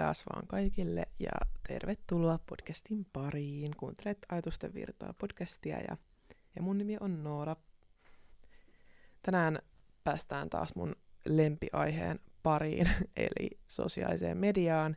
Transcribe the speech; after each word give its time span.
taas 0.00 0.24
vaan 0.32 0.46
kaikille 0.46 1.02
ja 1.18 1.30
tervetuloa 1.68 2.38
podcastin 2.46 3.06
pariin. 3.12 3.76
Kuuntelet 3.76 4.18
Ajatusten 4.28 4.74
virtaa 4.74 5.14
podcastia 5.18 5.78
ja, 5.78 5.96
ja 6.56 6.62
mun 6.62 6.78
nimi 6.78 6.96
on 7.00 7.24
Noora. 7.24 7.56
Tänään 9.22 9.58
päästään 10.04 10.50
taas 10.50 10.74
mun 10.74 10.96
lempiaiheen 11.24 12.20
pariin, 12.42 12.90
eli 13.16 13.58
sosiaaliseen 13.68 14.38
mediaan. 14.38 14.96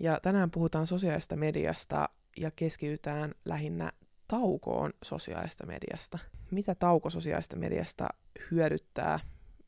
Ja 0.00 0.18
tänään 0.22 0.50
puhutaan 0.50 0.86
sosiaalista 0.86 1.36
mediasta 1.36 2.08
ja 2.36 2.50
keskitytään 2.50 3.34
lähinnä 3.44 3.92
taukoon 4.28 4.92
sosiaalista 5.04 5.66
mediasta. 5.66 6.18
Mitä 6.50 6.74
tauko 6.74 7.10
sosiaalista 7.10 7.56
mediasta 7.56 8.08
hyödyttää, 8.50 9.20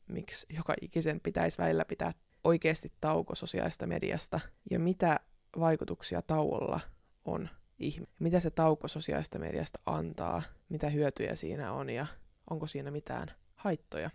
miksi 0.07 0.45
joka 0.49 0.73
ikisen 0.81 1.19
pitäisi 1.19 1.57
välillä 1.57 1.85
pitää 1.85 2.13
oikeasti 2.43 2.91
tauko 3.01 3.35
sosiaalista 3.35 3.87
mediasta 3.87 4.39
ja 4.71 4.79
mitä 4.79 5.19
vaikutuksia 5.59 6.21
tauolla 6.21 6.79
on 7.25 7.49
ihme. 7.79 8.07
Mitä 8.19 8.39
se 8.39 8.49
tauko 8.49 8.87
sosiaalista 8.87 9.39
mediasta 9.39 9.79
antaa, 9.85 10.41
mitä 10.69 10.89
hyötyjä 10.89 11.35
siinä 11.35 11.71
on 11.71 11.89
ja 11.89 12.05
onko 12.49 12.67
siinä 12.67 12.91
mitään 12.91 13.27
haittoja. 13.55 14.09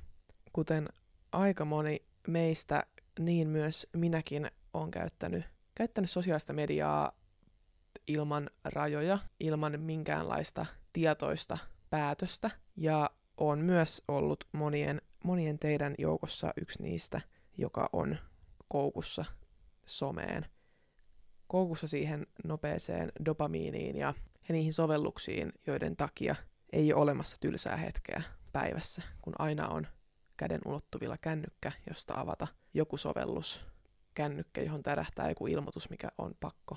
Kuten 0.53 0.89
aika 1.33 1.65
moni 1.65 2.03
meistä, 2.29 2.87
niin 3.19 3.49
myös 3.49 3.87
minäkin 3.97 4.51
olen 4.73 4.91
käyttänyt, 4.91 5.45
käyttänyt 5.75 6.11
sosiaalista 6.11 6.53
mediaa 6.53 7.13
ilman 8.07 8.51
rajoja, 8.65 9.19
ilman 9.41 9.81
minkäänlaista 9.81 10.67
tietoista 10.93 11.59
päätöstä. 11.91 12.51
Ja 12.77 13.11
on 13.37 13.59
myös 13.59 14.03
ollut 14.09 14.45
monien, 14.53 15.03
monien 15.25 15.59
teidän 15.59 15.95
joukossa 15.99 16.53
yksi 16.61 16.83
niistä, 16.83 17.21
joka 17.59 17.89
on 17.93 18.19
koukussa 18.69 19.25
someen. 19.87 20.47
Koukussa 21.47 21.89
siihen 21.89 22.27
nopeeseen 22.45 23.13
dopamiiniin 23.25 23.97
ja, 23.97 24.15
ja 24.49 24.53
niihin 24.53 24.73
sovelluksiin, 24.73 25.53
joiden 25.67 25.97
takia 25.97 26.37
ei 26.73 26.93
ole 26.93 27.03
olemassa 27.03 27.37
tylsää 27.41 27.77
hetkeä 27.77 28.23
päivässä, 28.53 29.03
kun 29.23 29.35
aina 29.39 29.69
on 29.69 29.87
käden 30.37 30.61
ulottuvilla 30.65 31.19
kännykkä, 31.19 31.73
josta 31.89 32.15
avata 32.21 32.47
joku 32.75 32.97
sovellus, 32.97 33.67
kännykkä, 34.15 34.63
johon 34.63 34.83
tärähtää 34.83 35.29
joku 35.29 35.47
ilmoitus, 35.47 35.91
mikä 35.91 36.09
on 36.19 36.35
pakko 36.41 36.77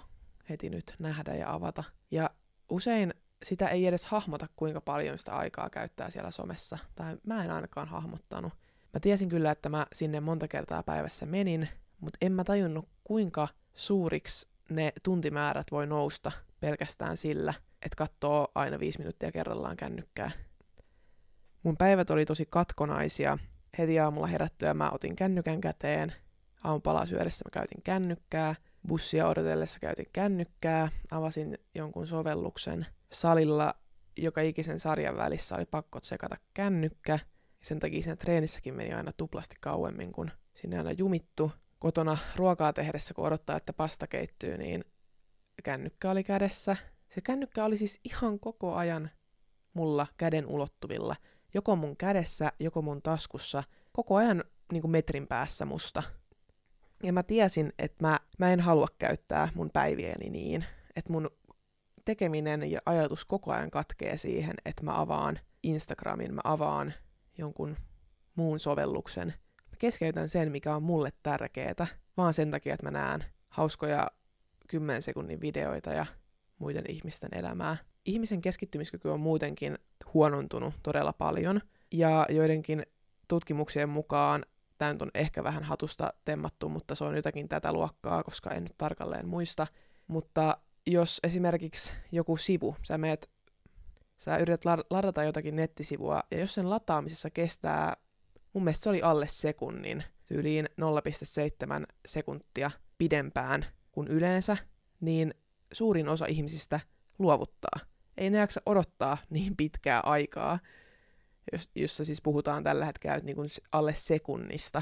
heti 0.49 0.69
nyt 0.69 0.95
nähdä 0.99 1.35
ja 1.35 1.53
avata. 1.53 1.83
Ja 2.11 2.29
usein 2.69 3.13
sitä 3.43 3.67
ei 3.67 3.85
edes 3.85 4.05
hahmota, 4.05 4.47
kuinka 4.55 4.81
paljon 4.81 5.17
sitä 5.17 5.31
aikaa 5.31 5.69
käyttää 5.69 6.09
siellä 6.09 6.31
somessa, 6.31 6.77
tai 6.95 7.17
mä 7.23 7.43
en 7.43 7.51
ainakaan 7.51 7.87
hahmottanut. 7.87 8.53
Mä 8.93 8.99
tiesin 8.99 9.29
kyllä, 9.29 9.51
että 9.51 9.69
mä 9.69 9.85
sinne 9.93 10.19
monta 10.19 10.47
kertaa 10.47 10.83
päivässä 10.83 11.25
menin, 11.25 11.69
mutta 11.99 12.17
en 12.21 12.31
mä 12.31 12.43
tajunnut, 12.43 12.89
kuinka 13.03 13.47
suuriksi 13.73 14.47
ne 14.69 14.93
tuntimäärät 15.03 15.67
voi 15.71 15.87
nousta 15.87 16.31
pelkästään 16.59 17.17
sillä, 17.17 17.53
että 17.81 17.95
katsoo 17.97 18.47
aina 18.55 18.79
viisi 18.79 18.99
minuuttia 18.99 19.31
kerrallaan 19.31 19.77
kännykkää. 19.77 20.31
Mun 21.63 21.77
päivät 21.77 22.09
oli 22.09 22.25
tosi 22.25 22.45
katkonaisia. 22.49 23.37
Heti 23.77 23.99
aamulla 23.99 24.27
herättyä 24.27 24.73
mä 24.73 24.91
otin 24.91 25.15
kännykän 25.15 25.61
käteen. 25.61 26.13
Aamupalaa 26.63 27.05
syödessä 27.05 27.45
mä 27.45 27.51
käytin 27.51 27.81
kännykkää. 27.83 28.55
Bussia 28.87 29.27
odotellessa 29.27 29.79
käytin 29.79 30.09
kännykkää. 30.13 30.89
Avasin 31.11 31.57
jonkun 31.75 32.07
sovelluksen. 32.07 32.85
Salilla 33.11 33.73
joka 34.17 34.41
ikisen 34.41 34.79
sarjan 34.79 35.17
välissä 35.17 35.55
oli 35.55 35.65
pakko 35.65 35.99
sekata 36.03 36.37
kännykkä. 36.53 37.19
Sen 37.63 37.79
takia 37.79 38.01
siinä 38.01 38.15
treenissäkin 38.15 38.73
meni 38.73 38.93
aina 38.93 39.11
tuplasti 39.11 39.55
kauemmin, 39.61 40.11
kun 40.11 40.31
sinne 40.53 40.77
aina 40.77 40.91
jumittu. 40.91 41.51
Kotona 41.79 42.17
ruokaa 42.35 42.73
tehdessä, 42.73 43.13
kun 43.13 43.25
odottaa, 43.25 43.57
että 43.57 43.73
pasta 43.73 44.07
keittyy, 44.07 44.57
niin 44.57 44.85
kännykkä 45.63 46.11
oli 46.11 46.23
kädessä. 46.23 46.77
Se 47.09 47.21
kännykkä 47.21 47.65
oli 47.65 47.77
siis 47.77 47.99
ihan 48.03 48.39
koko 48.39 48.75
ajan 48.75 49.09
mulla 49.73 50.07
käden 50.17 50.45
ulottuvilla. 50.45 51.15
Joko 51.53 51.75
mun 51.75 51.97
kädessä, 51.97 52.51
joko 52.59 52.81
mun 52.81 53.01
taskussa. 53.01 53.63
Koko 53.91 54.15
ajan 54.15 54.43
niin 54.71 54.81
kuin 54.81 54.91
metrin 54.91 55.27
päässä 55.27 55.65
musta. 55.65 56.03
Ja 57.03 57.13
mä 57.13 57.23
tiesin, 57.23 57.73
että 57.79 58.07
mä, 58.07 58.19
mä 58.37 58.53
en 58.53 58.59
halua 58.59 58.87
käyttää 58.99 59.49
mun 59.55 59.69
päiviäni 59.73 60.29
niin. 60.29 60.65
Että 60.95 61.11
mun 61.11 61.29
tekeminen 62.05 62.71
ja 62.71 62.79
ajatus 62.85 63.25
koko 63.25 63.51
ajan 63.51 63.71
katkee 63.71 64.17
siihen, 64.17 64.55
että 64.65 64.83
mä 64.83 65.01
avaan 65.01 65.39
Instagramin, 65.63 66.33
mä 66.33 66.41
avaan 66.43 66.93
jonkun 67.37 67.77
muun 68.35 68.59
sovelluksen. 68.59 69.27
Mä 69.71 69.77
keskeytän 69.79 70.29
sen, 70.29 70.51
mikä 70.51 70.75
on 70.75 70.83
mulle 70.83 71.09
tärkeää, 71.23 71.87
vaan 72.17 72.33
sen 72.33 72.51
takia, 72.51 72.73
että 72.73 72.85
mä 72.85 72.91
näen 72.91 73.25
hauskoja 73.49 74.11
10 74.67 75.01
sekunnin 75.01 75.41
videoita 75.41 75.93
ja 75.93 76.05
muiden 76.59 76.85
ihmisten 76.89 77.29
elämää. 77.33 77.77
Ihmisen 78.05 78.41
keskittymiskyky 78.41 79.09
on 79.09 79.19
muutenkin 79.19 79.77
huonontunut 80.13 80.73
todella 80.83 81.13
paljon, 81.13 81.61
ja 81.91 82.25
joidenkin 82.29 82.85
tutkimuksien 83.27 83.89
mukaan 83.89 84.45
tämä 84.77 84.93
nyt 84.93 85.01
on 85.01 85.11
ehkä 85.13 85.43
vähän 85.43 85.63
hatusta 85.63 86.13
temmattu, 86.25 86.69
mutta 86.69 86.95
se 86.95 87.03
on 87.03 87.15
jotakin 87.15 87.49
tätä 87.49 87.73
luokkaa, 87.73 88.23
koska 88.23 88.51
en 88.51 88.63
nyt 88.63 88.77
tarkalleen 88.77 89.27
muista. 89.27 89.67
Mutta 90.07 90.57
jos 90.87 91.19
esimerkiksi 91.23 91.93
joku 92.11 92.37
sivu, 92.37 92.75
sä 92.83 92.97
meet 92.97 93.29
sä 94.17 94.37
yrität 94.37 94.65
ladata 94.89 95.23
jotakin 95.23 95.55
nettisivua, 95.55 96.23
ja 96.31 96.39
jos 96.39 96.53
sen 96.53 96.69
lataamisessa 96.69 97.29
kestää, 97.29 97.97
mun 98.53 98.63
mielestä 98.63 98.83
se 98.83 98.89
oli 98.89 99.01
alle 99.01 99.27
sekunnin, 99.27 100.03
tyyliin 100.25 100.65
0,7 101.81 101.85
sekuntia 102.05 102.71
pidempään 102.97 103.65
kuin 103.91 104.07
yleensä, 104.07 104.57
niin 104.99 105.33
suurin 105.73 106.09
osa 106.09 106.25
ihmisistä 106.25 106.79
luovuttaa. 107.19 107.79
Ei 108.17 108.29
ne 108.29 108.37
jaksa 108.37 108.61
odottaa 108.65 109.17
niin 109.29 109.57
pitkää 109.57 109.99
aikaa, 109.99 110.59
jos, 111.53 111.69
jossa 111.75 112.05
siis 112.05 112.21
puhutaan 112.21 112.63
tällä 112.63 112.85
hetkellä 112.85 113.17
niin 113.17 113.35
kuin 113.35 113.49
alle 113.71 113.93
sekunnista. 113.93 114.81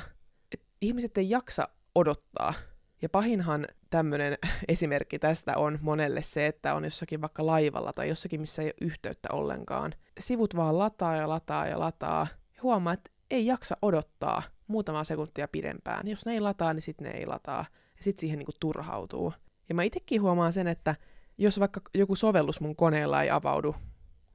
Et 0.51 0.61
ihmiset 0.81 1.17
ei 1.17 1.29
jaksa 1.29 1.67
odottaa 1.95 2.53
ja 3.01 3.09
pahinhan 3.09 3.67
tämmöinen 3.89 4.37
esimerkki 4.67 5.19
tästä 5.19 5.57
on 5.57 5.79
monelle 5.81 6.21
se, 6.21 6.47
että 6.47 6.73
on 6.73 6.83
jossakin 6.83 7.21
vaikka 7.21 7.45
laivalla 7.45 7.93
tai 7.93 8.09
jossakin, 8.09 8.41
missä 8.41 8.61
ei 8.61 8.67
ole 8.67 8.87
yhteyttä 8.87 9.29
ollenkaan. 9.31 9.93
Sivut 10.19 10.55
vaan 10.55 10.79
lataa 10.79 11.15
ja 11.15 11.29
lataa 11.29 11.67
ja 11.67 11.79
lataa. 11.79 12.27
Ja 12.55 12.61
huomaa, 12.63 12.93
että 12.93 13.11
ei 13.31 13.45
jaksa 13.45 13.77
odottaa 13.81 14.43
muutamaa 14.67 15.03
sekuntia 15.03 15.47
pidempään. 15.47 16.07
Jos 16.07 16.25
ne 16.25 16.33
ei 16.33 16.39
lataa, 16.39 16.73
niin 16.73 16.81
sitten 16.81 17.07
ne 17.07 17.17
ei 17.17 17.25
lataa. 17.25 17.65
Ja 17.97 18.03
sitten 18.03 18.21
siihen 18.21 18.39
niinku 18.39 18.53
turhautuu. 18.59 19.33
Ja 19.69 19.75
mä 19.75 19.83
itsekin 19.83 20.21
huomaan 20.21 20.53
sen, 20.53 20.67
että 20.67 20.95
jos 21.37 21.59
vaikka 21.59 21.81
joku 21.93 22.15
sovellus 22.15 22.61
mun 22.61 22.75
koneella 22.75 23.23
ei 23.23 23.29
avaudu 23.29 23.75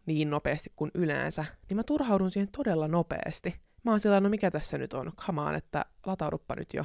niin 0.07 0.31
nopeasti 0.31 0.73
kuin 0.77 0.91
yleensä, 0.95 1.45
niin 1.69 1.77
mä 1.77 1.83
turhaudun 1.83 2.31
siihen 2.31 2.49
todella 2.57 2.89
nopeasti. 2.89 3.61
Mä 3.85 3.91
oon 3.91 4.01
sillä 4.01 4.21
no 4.21 4.29
mikä 4.29 4.51
tässä 4.51 4.79
nyt 4.79 4.95
on, 4.95 5.13
kamaan, 5.27 5.55
että 5.55 5.85
latauduppa 6.07 6.55
nyt 6.55 6.75
jo. 6.75 6.85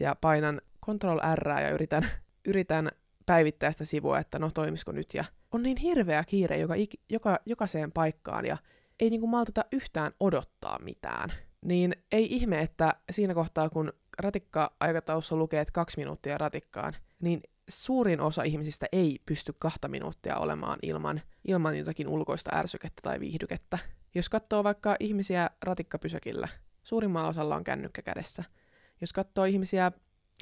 Ja 0.00 0.16
painan 0.20 0.60
Control 0.86 1.20
R 1.34 1.48
ja 1.48 1.70
yritän, 1.70 2.06
yritän 2.50 2.90
päivittää 3.26 3.72
sitä 3.72 3.84
sivua, 3.84 4.18
että 4.18 4.38
no 4.38 4.50
toimisiko 4.50 4.92
nyt. 4.92 5.14
Ja 5.14 5.24
on 5.52 5.62
niin 5.62 5.76
hirveä 5.76 6.24
kiire 6.24 6.58
joka, 6.58 6.74
joka, 7.10 7.38
jokaiseen 7.46 7.92
paikkaan 7.92 8.46
ja 8.46 8.56
ei 9.00 9.10
niinku 9.10 9.26
maltata 9.26 9.64
yhtään 9.72 10.12
odottaa 10.20 10.78
mitään. 10.78 11.32
Niin 11.64 11.96
ei 12.12 12.26
ihme, 12.30 12.60
että 12.60 12.92
siinä 13.10 13.34
kohtaa, 13.34 13.70
kun 13.70 13.92
ratikka-aikataulussa 14.18 15.36
lukee, 15.36 15.60
että 15.60 15.72
kaksi 15.72 15.98
minuuttia 15.98 16.38
ratikkaan, 16.38 16.96
niin 17.20 17.40
suurin 17.68 18.20
osa 18.20 18.42
ihmisistä 18.42 18.86
ei 18.92 19.20
pysty 19.26 19.52
kahta 19.58 19.88
minuuttia 19.88 20.36
olemaan 20.36 20.78
ilman, 20.82 21.20
ilman 21.44 21.78
jotakin 21.78 22.08
ulkoista 22.08 22.50
ärsykettä 22.54 23.00
tai 23.02 23.20
viihdykettä. 23.20 23.78
Jos 24.14 24.28
katsoo 24.28 24.64
vaikka 24.64 24.96
ihmisiä 25.00 25.50
ratikkapysäkillä, 25.62 26.48
suurimmalla 26.82 27.28
osalla 27.28 27.56
on 27.56 27.64
kännykkä 27.64 28.02
kädessä. 28.02 28.44
Jos 29.00 29.12
katsoo 29.12 29.44
ihmisiä 29.44 29.92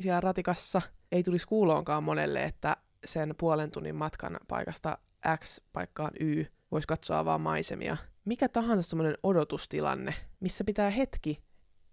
siellä 0.03 0.21
ratikassa 0.21 0.83
ei 1.13 1.23
tulisi 1.23 1.47
kuuloonkaan 1.47 2.05
monelle, 2.05 2.45
että 2.45 2.77
sen 3.05 3.35
puolen 3.39 3.71
tunnin 3.71 3.97
matkan 3.97 4.37
paikasta 4.49 4.99
X 5.45 5.61
paikkaan 5.73 6.11
Y 6.21 6.45
voisi 6.71 6.89
katsoa 6.89 7.25
vaan 7.25 7.41
maisemia. 7.41 7.97
Mikä 8.25 8.49
tahansa 8.49 8.91
semmoinen 8.91 9.19
odotustilanne, 9.23 10.15
missä 10.41 10.65
pitää 10.65 10.91
hetki 10.91 11.43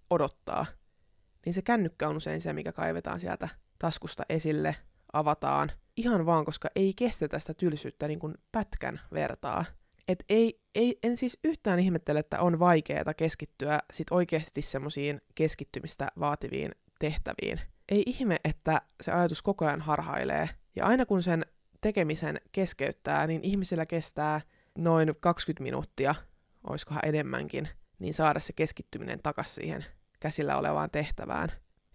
odottaa, 0.09 0.65
niin 1.45 1.53
se 1.53 1.61
kännykkä 1.61 2.07
on 2.07 2.17
usein 2.17 2.41
se, 2.41 2.53
mikä 2.53 2.71
kaivetaan 2.71 3.19
sieltä 3.19 3.49
taskusta 3.79 4.23
esille, 4.29 4.75
avataan, 5.13 5.71
ihan 5.97 6.25
vaan, 6.25 6.45
koska 6.45 6.69
ei 6.75 6.93
kestetä 6.93 7.39
sitä 7.39 7.53
tylsyyttä 7.53 8.07
niin 8.07 8.19
kuin 8.19 8.35
pätkän 8.51 9.00
vertaa. 9.13 9.65
Et 10.07 10.23
ei, 10.29 10.61
ei, 10.75 11.00
en 11.03 11.17
siis 11.17 11.39
yhtään 11.43 11.79
ihmettele, 11.79 12.19
että 12.19 12.39
on 12.39 12.59
vaikeaa 12.59 13.13
keskittyä 13.17 13.79
sit 13.93 14.07
oikeasti 14.11 14.61
semmoisiin 14.61 15.21
keskittymistä 15.35 16.07
vaativiin 16.19 16.71
tehtäviin 17.00 17.61
ei 17.89 18.04
ihme, 18.06 18.38
että 18.44 18.81
se 19.01 19.12
ajatus 19.12 19.42
koko 19.42 19.66
ajan 19.66 19.81
harhailee. 19.81 20.50
Ja 20.75 20.86
aina 20.86 21.06
kun 21.06 21.24
sen 21.24 21.45
tekemisen 21.81 22.42
keskeyttää, 22.51 23.28
niin 23.28 23.44
ihmisillä 23.44 23.86
kestää 23.86 24.42
noin 24.78 25.16
20 25.19 25.63
minuuttia, 25.63 26.16
olisikohan 26.69 27.06
enemmänkin, 27.06 27.69
niin 28.00 28.13
saada 28.13 28.39
se 28.39 28.54
keskittyminen 28.54 29.19
takaisin 29.24 29.54
siihen 29.54 29.86
käsillä 30.19 30.57
olevaan 30.57 30.89
tehtävään. 30.92 31.50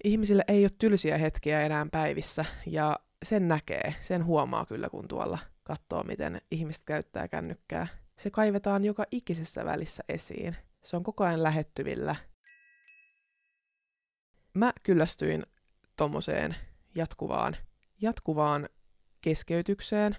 ihmisille 0.05 0.45
ei 0.49 0.65
ole 0.65 0.71
tylsiä 0.79 1.19
hetkiä 1.19 1.63
enää 1.63 1.87
päivissä, 1.93 2.45
ja 2.67 2.99
sen 3.23 3.49
näkee, 3.49 3.95
sen 4.01 4.25
huomaa 4.25 4.67
kyllä, 4.67 4.89
kun 4.89 5.09
tuolla 5.09 5.39
katsoo, 5.63 6.03
miten 6.03 6.41
ihmiset 6.51 6.83
käyttää 6.85 7.29
kännykkää. 7.29 7.87
Se 8.19 8.31
kaivetaan 8.31 8.85
joka 8.85 9.05
ikisessä 9.11 9.65
välissä 9.65 10.05
esiin. 10.09 10.57
Se 10.83 10.97
on 10.97 11.03
koko 11.03 11.25
ajan 11.25 11.43
lähettyvillä. 11.43 12.17
Mä 14.55 14.73
kyllästyin 14.83 15.47
tommoseen 15.97 16.57
jatkuvaan, 16.95 17.57
jatkuvaan 18.01 18.69
keskeytykseen, 19.21 20.17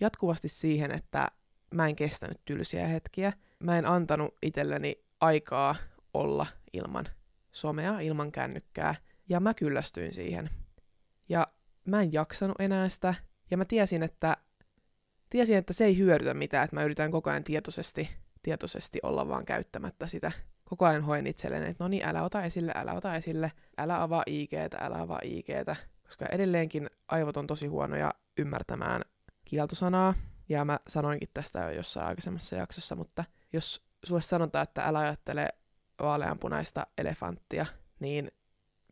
jatkuvasti 0.00 0.48
siihen, 0.48 0.90
että 0.90 1.28
mä 1.74 1.86
en 1.86 1.96
kestänyt 1.96 2.40
tylsiä 2.44 2.86
hetkiä. 2.86 3.32
Mä 3.58 3.78
en 3.78 3.86
antanut 3.86 4.36
itselleni 4.42 5.04
aikaa 5.20 5.76
olla 6.14 6.46
ilman 6.72 7.08
somea, 7.52 8.00
ilman 8.00 8.32
kännykkää, 8.32 8.94
ja 9.28 9.40
mä 9.40 9.54
kyllästyin 9.54 10.14
siihen. 10.14 10.50
Ja 11.28 11.46
mä 11.84 12.02
en 12.02 12.12
jaksanut 12.12 12.60
enää 12.60 12.88
sitä, 12.88 13.14
ja 13.50 13.56
mä 13.56 13.64
tiesin, 13.64 14.02
että, 14.02 14.36
tiesin, 15.30 15.56
että 15.56 15.72
se 15.72 15.84
ei 15.84 15.98
hyödytä 15.98 16.34
mitään, 16.34 16.64
että 16.64 16.76
mä 16.76 16.84
yritän 16.84 17.10
koko 17.10 17.30
ajan 17.30 17.44
tietoisesti, 17.44 18.10
tietoisesti 18.42 18.98
olla 19.02 19.28
vaan 19.28 19.44
käyttämättä 19.44 20.06
sitä. 20.06 20.32
Koko 20.72 20.86
ajan 20.86 21.04
hoen 21.04 21.26
itselleni, 21.26 21.70
että 21.70 21.84
no 21.84 21.88
niin, 21.88 22.08
älä 22.08 22.22
ota 22.22 22.42
esille, 22.42 22.72
älä 22.74 22.92
ota 22.92 23.14
esille, 23.14 23.52
älä 23.78 24.02
avaa 24.02 24.22
IGtä, 24.26 24.78
älä 24.80 25.00
avaa 25.00 25.18
IGtä, 25.22 25.76
koska 26.02 26.26
edelleenkin 26.26 26.90
aivot 27.08 27.36
on 27.36 27.46
tosi 27.46 27.66
huonoja 27.66 28.10
ymmärtämään 28.38 29.02
kieltosanaa, 29.44 30.14
ja 30.48 30.64
mä 30.64 30.78
sanoinkin 30.88 31.28
tästä 31.34 31.58
jo 31.58 31.70
jossain 31.70 32.06
aikaisemmassa 32.06 32.56
jaksossa, 32.56 32.96
mutta 32.96 33.24
jos 33.52 33.86
sulle 34.04 34.20
sanotaan, 34.20 34.62
että 34.62 34.84
älä 34.84 34.98
ajattele 34.98 35.48
vaaleanpunaista 36.02 36.86
elefanttia, 36.98 37.66
niin 38.00 38.30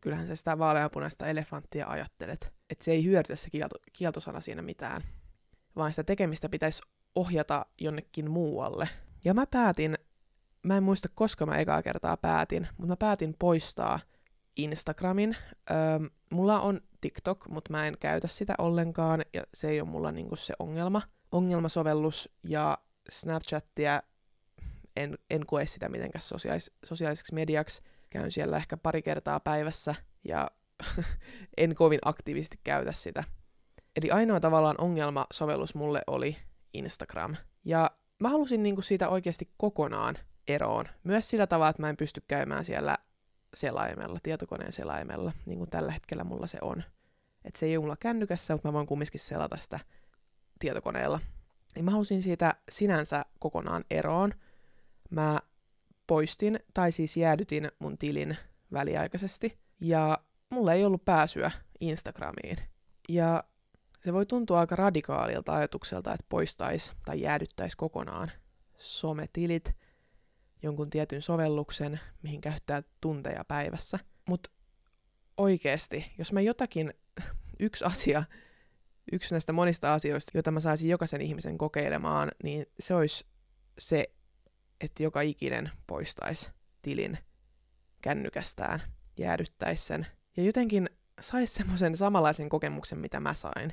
kyllähän 0.01 0.27
sä 0.27 0.37
sitä 0.37 0.59
vaaleanpunaista 0.59 1.27
elefanttia 1.27 1.87
ajattelet. 1.87 2.53
Että 2.71 2.85
se 2.85 2.91
ei 2.91 3.05
hyödytä 3.05 3.37
se 3.37 3.51
kielto, 3.51 3.77
kieltosana 3.93 4.41
siinä 4.41 4.63
mitään, 4.63 5.03
vaan 5.77 5.93
sitä 5.93 6.05
tekemistä 6.05 6.49
pitäisi 6.49 6.83
ohjata 7.15 7.67
jonnekin 7.79 8.31
muualle. 8.31 8.89
Ja 9.25 9.35
mä 9.35 9.47
päätin, 9.47 9.99
mä 10.63 10.77
en 10.77 10.83
muista 10.83 11.09
koska 11.15 11.47
mä 11.47 11.59
ekaa 11.59 11.83
kertaa 11.83 12.17
päätin, 12.17 12.69
mutta 12.77 12.93
mä 12.93 12.97
päätin 12.97 13.35
poistaa 13.39 14.01
Instagramin. 14.57 15.37
Öö, 15.71 15.77
mulla 16.31 16.61
on 16.61 16.81
TikTok, 17.01 17.49
mutta 17.49 17.73
mä 17.73 17.87
en 17.87 17.97
käytä 18.01 18.29
sitä 18.29 18.55
ollenkaan, 18.59 19.25
ja 19.35 19.43
se 19.55 19.69
ei 19.69 19.81
ole 19.81 19.89
mulla 19.89 20.13
niinku 20.13 20.37
se 20.37 20.55
ongelma. 20.59 21.03
Ongelmasovellus 21.33 22.31
ja 22.45 22.79
Snapchatia 23.11 24.03
en, 24.97 25.19
en 25.31 25.47
koe 25.47 25.67
sitä 25.67 25.89
mitenkään 25.89 26.23
sosiaalis- 26.23 26.77
sosiaaliseksi 26.85 27.35
mediaksi. 27.35 27.83
Käyn 28.11 28.33
siellä 28.33 28.57
ehkä 28.57 28.77
pari 28.77 29.03
kertaa 29.03 29.41
päivässä 29.41 29.95
ja 30.25 30.51
en 31.57 31.75
kovin 31.75 32.01
aktiivisesti 32.05 32.61
käytä 32.65 32.93
sitä. 32.93 33.25
Eli 33.97 34.11
ainoa 34.11 34.41
tavallaan 34.41 34.81
ongelmasovellus 34.81 35.75
mulle 35.75 36.03
oli 36.07 36.37
Instagram. 36.75 37.37
Ja 37.65 37.91
mä 38.19 38.29
halusin 38.29 38.63
niinku 38.63 38.83
siitä 38.83 39.09
oikeasti 39.09 39.51
kokonaan 39.57 40.17
eroon. 40.55 40.85
Myös 41.05 41.31
sillä 41.31 41.47
tavalla, 41.47 41.71
että 41.71 41.83
mä 41.83 41.89
en 41.89 41.97
pysty 41.97 42.23
käymään 42.29 42.65
siellä 42.65 42.99
selaimella, 43.55 44.19
tietokoneen 44.23 44.73
selaimella, 44.73 45.33
niin 45.47 45.59
kuin 45.59 45.71
tällä 45.71 45.93
hetkellä 45.93 46.25
mulla 46.25 46.47
se 46.47 46.59
on. 46.61 46.83
Että 47.45 47.61
se 47.61 47.67
ei 47.67 47.77
ole 47.77 47.83
mulla 47.85 47.97
kännykässä, 47.97 48.55
mutta 48.55 48.69
mä 48.69 48.73
voin 48.73 48.87
kumminkin 48.87 49.21
selata 49.21 49.57
sitä 49.57 49.81
tietokoneella. 50.59 51.21
Ja 51.77 51.83
mä 51.83 51.91
halusin 51.91 52.23
siitä 52.23 52.55
sinänsä 52.71 53.25
kokonaan 53.39 53.85
eroon. 53.91 54.35
Mä 55.11 55.39
poistin, 56.07 56.61
tai 56.75 56.93
siis 56.93 57.17
jäädytin 57.17 57.71
mun 57.79 57.99
tilin 57.99 58.37
väliaikaisesti, 58.73 59.59
ja 59.81 60.19
mulla 60.51 60.73
ei 60.73 60.85
ollut 60.85 61.05
pääsyä 61.05 61.51
Instagramiin. 61.81 62.57
Ja 63.09 63.45
se 64.05 64.13
voi 64.13 64.27
tuntua 64.27 64.61
aika 64.61 64.77
radikaalilta 64.77 65.55
ajatukselta, 65.55 66.13
että 66.13 66.27
poistaisi 66.29 66.93
tai 67.05 67.21
jäädyttäisi 67.21 67.77
kokonaan 67.77 68.31
sometilit, 68.79 69.77
jonkun 70.63 70.91
tietyn 70.91 71.23
sovelluksen, 71.23 72.01
mihin 72.23 72.41
käyttää 72.41 72.83
tunteja 73.01 73.45
päivässä. 73.45 73.99
Mutta 74.29 74.51
oikeasti, 75.37 76.13
jos 76.19 76.33
mä 76.33 76.41
jotakin, 76.41 76.95
yksi 77.61 77.85
asia, 77.85 78.25
yksi 79.13 79.35
näistä 79.35 79.53
monista 79.53 79.95
asioista, 79.95 80.31
joita 80.35 80.51
mä 80.51 80.61
saisin 80.61 80.91
jokaisen 80.91 81.21
ihmisen 81.21 81.59
kokeilemaan, 81.59 82.31
niin 82.43 82.67
se 82.81 82.95
olisi 82.95 83.27
se, 83.79 84.05
että 84.81 85.03
joka 85.03 85.21
ikinen 85.21 85.71
poistaisi 85.87 86.51
tilin 86.83 87.19
kännykästään, 88.03 88.83
jäädyttäisi 89.19 89.85
sen. 89.85 90.07
Ja 90.37 90.43
jotenkin 90.43 90.91
saisi 91.21 91.55
semmoisen 91.55 91.97
samanlaisen 91.97 92.49
kokemuksen, 92.49 92.99
mitä 92.99 93.21
mä 93.21 93.35
sain 93.35 93.73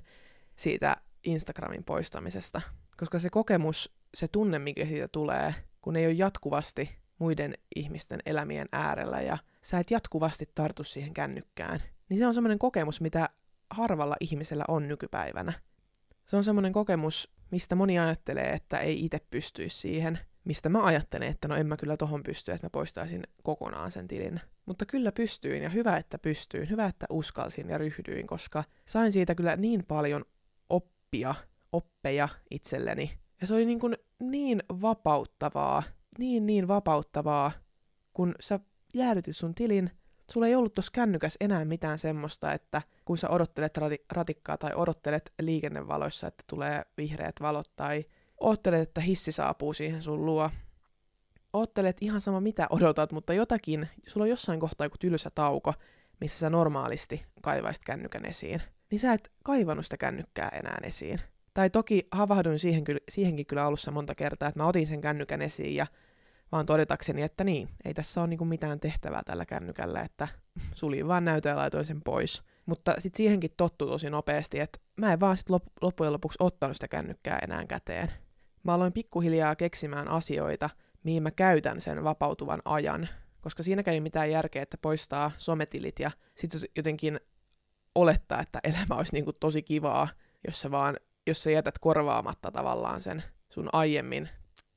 siitä 0.55 0.97
Instagramin 1.23 1.83
poistamisesta. 1.83 2.61
Koska 2.97 3.19
se 3.19 3.29
kokemus, 3.29 3.95
se 4.13 4.27
tunne, 4.27 4.59
mikä 4.59 4.85
siitä 4.85 5.07
tulee, 5.07 5.55
kun 5.87 5.95
ei 5.95 6.05
ole 6.05 6.13
jatkuvasti 6.13 6.89
muiden 7.19 7.53
ihmisten 7.75 8.19
elämien 8.25 8.67
äärellä 8.71 9.21
ja 9.21 9.37
sä 9.61 9.79
et 9.79 9.91
jatkuvasti 9.91 10.45
tartu 10.55 10.83
siihen 10.83 11.13
kännykkään, 11.13 11.79
niin 12.09 12.19
se 12.19 12.27
on 12.27 12.33
semmoinen 12.33 12.59
kokemus, 12.59 13.01
mitä 13.01 13.29
harvalla 13.69 14.15
ihmisellä 14.19 14.63
on 14.67 14.87
nykypäivänä. 14.87 15.53
Se 16.25 16.37
on 16.37 16.43
semmoinen 16.43 16.73
kokemus, 16.73 17.31
mistä 17.51 17.75
moni 17.75 17.99
ajattelee, 17.99 18.53
että 18.53 18.77
ei 18.77 19.05
itse 19.05 19.19
pystyisi 19.29 19.77
siihen, 19.77 20.19
mistä 20.43 20.69
mä 20.69 20.83
ajattelen, 20.83 21.29
että 21.29 21.47
no 21.47 21.55
en 21.55 21.67
mä 21.67 21.77
kyllä 21.77 21.97
tohon 21.97 22.23
pysty, 22.23 22.51
että 22.51 22.65
mä 22.65 22.69
poistaisin 22.69 23.23
kokonaan 23.43 23.91
sen 23.91 24.07
tilin. 24.07 24.41
Mutta 24.65 24.85
kyllä 24.85 25.11
pystyin 25.11 25.63
ja 25.63 25.69
hyvä, 25.69 25.97
että 25.97 26.19
pystyin, 26.19 26.69
hyvä, 26.69 26.85
että 26.85 27.05
uskalsin 27.09 27.69
ja 27.69 27.77
ryhdyin, 27.77 28.27
koska 28.27 28.63
sain 28.85 29.11
siitä 29.11 29.35
kyllä 29.35 29.55
niin 29.55 29.85
paljon 29.87 30.25
oppia, 30.69 31.35
oppeja 31.71 32.29
itselleni. 32.51 33.19
Ja 33.41 33.47
se 33.47 33.53
oli 33.53 33.65
niin, 33.65 33.79
kuin 33.79 33.97
niin 34.19 34.63
vapauttavaa, 34.69 35.83
niin 36.17 36.45
niin 36.45 36.67
vapauttavaa, 36.67 37.51
kun 38.13 38.35
sä 38.39 38.59
jäädytit 38.93 39.35
sun 39.35 39.55
tilin, 39.55 39.91
sulla 40.31 40.47
ei 40.47 40.55
ollut 40.55 40.73
tuossa 40.73 40.91
kännykäs 40.91 41.37
enää 41.39 41.65
mitään 41.65 41.99
semmoista, 41.99 42.53
että 42.53 42.81
kun 43.05 43.17
sä 43.17 43.29
odottelet 43.29 43.77
rati- 43.77 44.05
ratikkaa 44.11 44.57
tai 44.57 44.71
odottelet 44.75 45.33
liikennevaloissa, 45.41 46.27
että 46.27 46.43
tulee 46.47 46.85
vihreät 46.97 47.35
valot 47.41 47.71
tai 47.75 48.05
oottelet, 48.39 48.81
että 48.81 49.01
hissi 49.01 49.31
saapuu 49.31 49.73
siihen 49.73 50.03
sun 50.03 50.25
luo. 50.25 50.49
Oottelet 51.53 51.97
ihan 52.01 52.21
sama 52.21 52.39
mitä 52.39 52.67
odotat, 52.69 53.11
mutta 53.11 53.33
jotakin, 53.33 53.89
sulla 54.07 54.23
on 54.23 54.29
jossain 54.29 54.59
kohtaa 54.59 54.85
joku 54.85 54.97
tylsä 54.99 55.29
tauko, 55.35 55.73
missä 56.21 56.39
sä 56.39 56.49
normaalisti 56.49 57.25
kaivaisit 57.41 57.83
kännykän 57.83 58.25
esiin, 58.25 58.61
niin 58.91 58.99
sä 58.99 59.13
et 59.13 59.31
kaivannut 59.43 59.85
sitä 59.85 59.97
kännykkää 59.97 60.49
enää 60.49 60.77
esiin. 60.83 61.19
Tai 61.57 61.69
toki 61.69 62.07
havahduin 62.11 62.59
siihen, 62.59 62.83
siihenkin 63.09 63.45
kyllä 63.45 63.63
alussa 63.63 63.91
monta 63.91 64.15
kertaa, 64.15 64.49
että 64.49 64.59
mä 64.59 64.67
otin 64.67 64.87
sen 64.87 65.01
kännykän 65.01 65.41
esiin 65.41 65.75
ja 65.75 65.87
vaan 66.51 66.65
todetakseni, 66.65 67.21
että 67.21 67.43
niin, 67.43 67.69
ei 67.85 67.93
tässä 67.93 68.21
ole 68.21 68.27
niinku 68.27 68.45
mitään 68.45 68.79
tehtävää 68.79 69.23
tällä 69.25 69.45
kännykällä, 69.45 70.01
että 70.01 70.27
suljin 70.73 71.07
vaan 71.07 71.25
näytön 71.25 71.49
ja 71.49 71.55
laitoin 71.55 71.85
sen 71.85 72.01
pois. 72.01 72.43
Mutta 72.65 72.93
sitten 72.97 73.17
siihenkin 73.17 73.51
tottu 73.57 73.87
tosi 73.87 74.09
nopeasti, 74.09 74.59
että 74.59 74.79
mä 74.95 75.13
en 75.13 75.19
vaan 75.19 75.37
sit 75.37 75.49
lop- 75.49 75.71
loppujen 75.81 76.13
lopuksi 76.13 76.37
ottanut 76.39 76.75
sitä 76.75 76.87
kännykkää 76.87 77.39
enää 77.43 77.65
käteen. 77.65 78.11
Mä 78.63 78.73
aloin 78.73 78.93
pikkuhiljaa 78.93 79.55
keksimään 79.55 80.07
asioita, 80.07 80.69
mihin 81.03 81.23
mä 81.23 81.31
käytän 81.31 81.81
sen 81.81 82.03
vapautuvan 82.03 82.61
ajan, 82.65 83.09
koska 83.41 83.63
siinäkään 83.63 83.93
ei 83.93 84.01
mitään 84.01 84.31
järkeä, 84.31 84.61
että 84.61 84.77
poistaa 84.81 85.31
sometilit 85.37 85.99
ja 85.99 86.11
sitten 86.35 86.61
jotenkin 86.75 87.19
olettaa, 87.95 88.41
että 88.41 88.59
elämä 88.63 88.95
olisi 88.95 89.13
niinku 89.13 89.33
tosi 89.33 89.63
kivaa, 89.63 90.07
jos 90.47 90.61
sä 90.61 90.71
vaan, 90.71 90.97
jos 91.27 91.43
sä 91.43 91.51
jätät 91.51 91.79
korvaamatta 91.79 92.51
tavallaan 92.51 93.01
sen 93.01 93.23
sun 93.49 93.69
aiemmin 93.73 94.29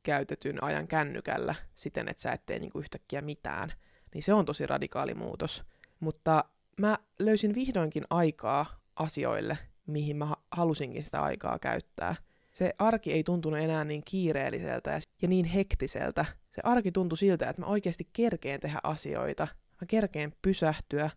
käytetyn 0.02 0.64
ajan 0.64 0.88
kännykällä 0.88 1.54
siten, 1.75 2.09
että 2.09 2.23
sä 2.23 2.33
et 2.33 2.47
tee 2.47 2.59
niinku 2.59 2.78
yhtäkkiä 2.78 3.21
mitään, 3.21 3.73
niin 4.14 4.23
se 4.23 4.35
on 4.35 4.45
tosi 4.45 4.66
radikaali 4.66 5.14
muutos. 5.14 5.64
Mutta 6.00 6.45
mä 6.80 6.99
löysin 7.19 7.54
vihdoinkin 7.54 8.04
aikaa 8.11 8.80
asioille, 8.97 9.59
mihin 9.87 10.16
mä 10.16 10.37
halusinkin 10.50 11.04
sitä 11.04 11.23
aikaa 11.23 11.59
käyttää. 11.59 12.14
Se 12.52 12.75
arki 12.78 13.12
ei 13.12 13.25
tuntunut 13.25 13.61
enää 13.61 13.85
niin 13.85 14.02
kiireelliseltä 14.04 15.00
ja 15.23 15.28
niin 15.28 15.45
hektiseltä. 15.45 16.25
Se 16.50 16.62
arki 16.64 16.92
tuntui 16.92 17.19
siltä, 17.19 17.50
että 17.50 17.62
mä 17.62 17.66
oikeasti 17.66 18.09
kerkeen 18.12 18.61
tehdä 18.61 18.78
asioita. 18.83 19.49
Mä 19.80 19.87
kerkeen 19.88 20.33
pysähtyä. 20.42 21.11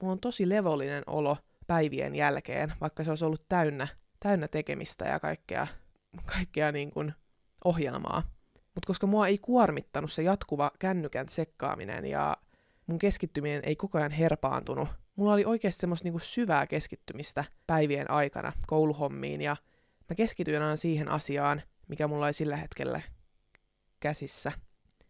Mulla 0.00 0.12
on 0.12 0.20
tosi 0.20 0.48
levollinen 0.48 1.02
olo 1.06 1.36
päivien 1.66 2.14
jälkeen, 2.14 2.72
vaikka 2.80 3.04
se 3.04 3.10
olisi 3.10 3.24
ollut 3.24 3.48
täynnä, 3.48 3.88
täynnä 4.22 4.48
tekemistä 4.48 5.04
ja 5.04 5.20
kaikkea, 5.20 5.66
kaikkea 6.24 6.72
niin 6.72 6.90
kuin 6.90 7.14
ohjelmaa. 7.64 8.22
Mutta 8.54 8.86
koska 8.86 9.06
mua 9.06 9.26
ei 9.26 9.38
kuormittanut 9.38 10.12
se 10.12 10.22
jatkuva 10.22 10.70
kännykän 10.78 11.28
sekkaaminen 11.28 12.06
ja 12.06 12.36
mun 12.86 12.98
keskittyminen 12.98 13.62
ei 13.64 13.76
koko 13.76 13.98
ajan 13.98 14.10
herpaantunut, 14.10 14.88
mulla 15.16 15.32
oli 15.32 15.44
oikeasti 15.44 15.80
semmoista 15.80 16.04
niinku 16.04 16.18
syvää 16.18 16.66
keskittymistä 16.66 17.44
päivien 17.66 18.10
aikana 18.10 18.52
kouluhommiin 18.66 19.40
ja 19.40 19.56
mä 20.10 20.14
keskityin 20.14 20.62
aina 20.62 20.76
siihen 20.76 21.08
asiaan, 21.08 21.62
mikä 21.88 22.08
mulla 22.08 22.26
oli 22.26 22.32
sillä 22.32 22.56
hetkellä 22.56 23.02
käsissä. 24.00 24.52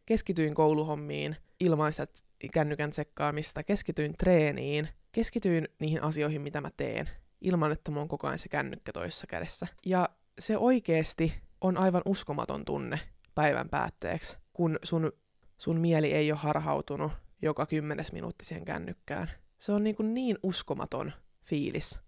Keskityin 0.06 0.54
kouluhommiin 0.54 1.36
ilman 1.60 1.92
sitä 1.92 2.06
kännykän 2.52 2.92
sekkaamista, 2.92 3.62
keskityin 3.62 4.16
treeniin 4.16 4.88
keskityin 5.12 5.68
niihin 5.78 6.02
asioihin, 6.02 6.42
mitä 6.42 6.60
mä 6.60 6.70
teen, 6.76 7.08
ilman 7.42 7.72
että 7.72 7.90
mulla 7.90 8.02
on 8.02 8.08
koko 8.08 8.26
ajan 8.26 8.38
se 8.38 8.48
kännykkä 8.48 8.92
toisessa 8.92 9.26
kädessä. 9.26 9.66
Ja 9.86 10.08
se 10.38 10.58
oikeesti 10.58 11.34
on 11.60 11.76
aivan 11.76 12.02
uskomaton 12.04 12.64
tunne 12.64 13.00
päivän 13.34 13.68
päätteeksi, 13.68 14.38
kun 14.52 14.78
sun, 14.82 15.12
sun 15.58 15.80
mieli 15.80 16.12
ei 16.12 16.32
ole 16.32 16.38
harhautunut 16.38 17.12
joka 17.42 17.66
kymmenes 17.66 18.12
minuutti 18.12 18.44
siihen 18.44 18.64
kännykkään. 18.64 19.30
Se 19.58 19.72
on 19.72 19.84
niin, 19.84 19.96
kuin 19.96 20.14
niin 20.14 20.38
uskomaton 20.42 21.12
fiilis. 21.44 22.00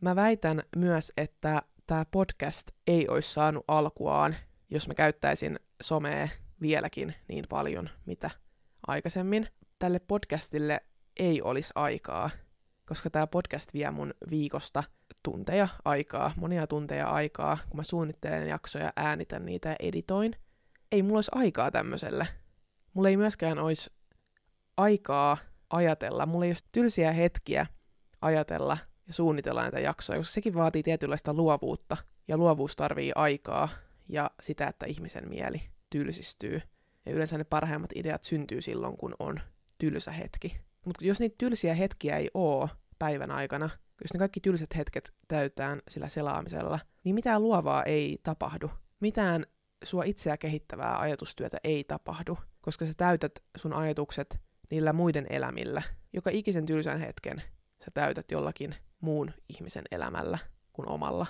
Mä 0.00 0.16
väitän 0.16 0.62
myös, 0.76 1.12
että 1.16 1.62
tämä 1.86 2.04
podcast 2.04 2.70
ei 2.86 3.08
olisi 3.08 3.32
saanut 3.32 3.64
alkuaan, 3.68 4.36
jos 4.70 4.88
mä 4.88 4.94
käyttäisin 4.94 5.58
somea 5.80 6.28
vieläkin 6.60 7.14
niin 7.28 7.44
paljon, 7.48 7.90
mitä 8.06 8.30
aikaisemmin. 8.86 9.48
Tälle 9.78 9.98
podcastille 9.98 10.80
ei 11.18 11.42
olisi 11.42 11.72
aikaa, 11.74 12.30
koska 12.86 13.10
tämä 13.10 13.26
podcast 13.26 13.74
vie 13.74 13.90
mun 13.90 14.14
viikosta 14.30 14.84
tunteja 15.22 15.68
aikaa, 15.84 16.32
monia 16.36 16.66
tunteja 16.66 17.10
aikaa, 17.10 17.58
kun 17.68 17.76
mä 17.76 17.82
suunnittelen 17.82 18.48
jaksoja, 18.48 18.92
äänitän 18.96 19.46
niitä 19.46 19.68
ja 19.68 19.76
editoin. 19.80 20.36
Ei 20.92 21.02
mulla 21.02 21.16
olisi 21.16 21.30
aikaa 21.34 21.70
tämmöiselle. 21.70 22.28
Mulla 22.94 23.08
ei 23.08 23.16
myöskään 23.16 23.58
olisi 23.58 23.90
aikaa 24.76 25.36
ajatella, 25.70 26.26
mulla 26.26 26.44
ei 26.44 26.50
olisi 26.50 26.64
tylsiä 26.72 27.12
hetkiä 27.12 27.66
ajatella 28.20 28.78
ja 29.06 29.12
suunnitella 29.12 29.62
näitä 29.62 29.80
jaksoja, 29.80 30.18
koska 30.18 30.32
sekin 30.32 30.54
vaatii 30.54 30.82
tietynlaista 30.82 31.34
luovuutta, 31.34 31.96
ja 32.28 32.36
luovuus 32.36 32.76
tarvii 32.76 33.12
aikaa 33.14 33.68
ja 34.08 34.30
sitä, 34.40 34.66
että 34.66 34.86
ihmisen 34.86 35.28
mieli 35.28 35.62
tylsistyy. 35.90 36.62
Ja 37.06 37.12
yleensä 37.12 37.38
ne 37.38 37.44
parhaimmat 37.44 37.90
ideat 37.94 38.24
syntyy 38.24 38.62
silloin, 38.62 38.96
kun 38.96 39.14
on 39.18 39.40
tylsä 39.78 40.12
hetki. 40.12 40.67
Mutta 40.88 41.04
jos 41.04 41.20
niitä 41.20 41.34
tylsiä 41.38 41.74
hetkiä 41.74 42.16
ei 42.16 42.30
oo 42.34 42.68
päivän 42.98 43.30
aikana, 43.30 43.70
jos 44.02 44.12
ne 44.14 44.18
kaikki 44.18 44.40
tylsät 44.40 44.76
hetket 44.76 45.12
täytään 45.28 45.82
sillä 45.88 46.08
selaamisella, 46.08 46.78
niin 47.04 47.14
mitään 47.14 47.42
luovaa 47.42 47.84
ei 47.84 48.18
tapahdu. 48.22 48.70
Mitään 49.00 49.46
sua 49.84 50.04
itseä 50.04 50.36
kehittävää 50.36 50.98
ajatustyötä 50.98 51.56
ei 51.64 51.84
tapahdu, 51.84 52.38
koska 52.60 52.86
sä 52.86 52.92
täytät 52.96 53.32
sun 53.56 53.72
ajatukset 53.72 54.40
niillä 54.70 54.92
muiden 54.92 55.26
elämillä. 55.30 55.82
Joka 56.12 56.30
ikisen 56.30 56.66
tylsän 56.66 57.00
hetken 57.00 57.42
sä 57.84 57.90
täytät 57.94 58.30
jollakin 58.30 58.74
muun 59.00 59.32
ihmisen 59.48 59.84
elämällä 59.90 60.38
kuin 60.72 60.88
omalla. 60.88 61.26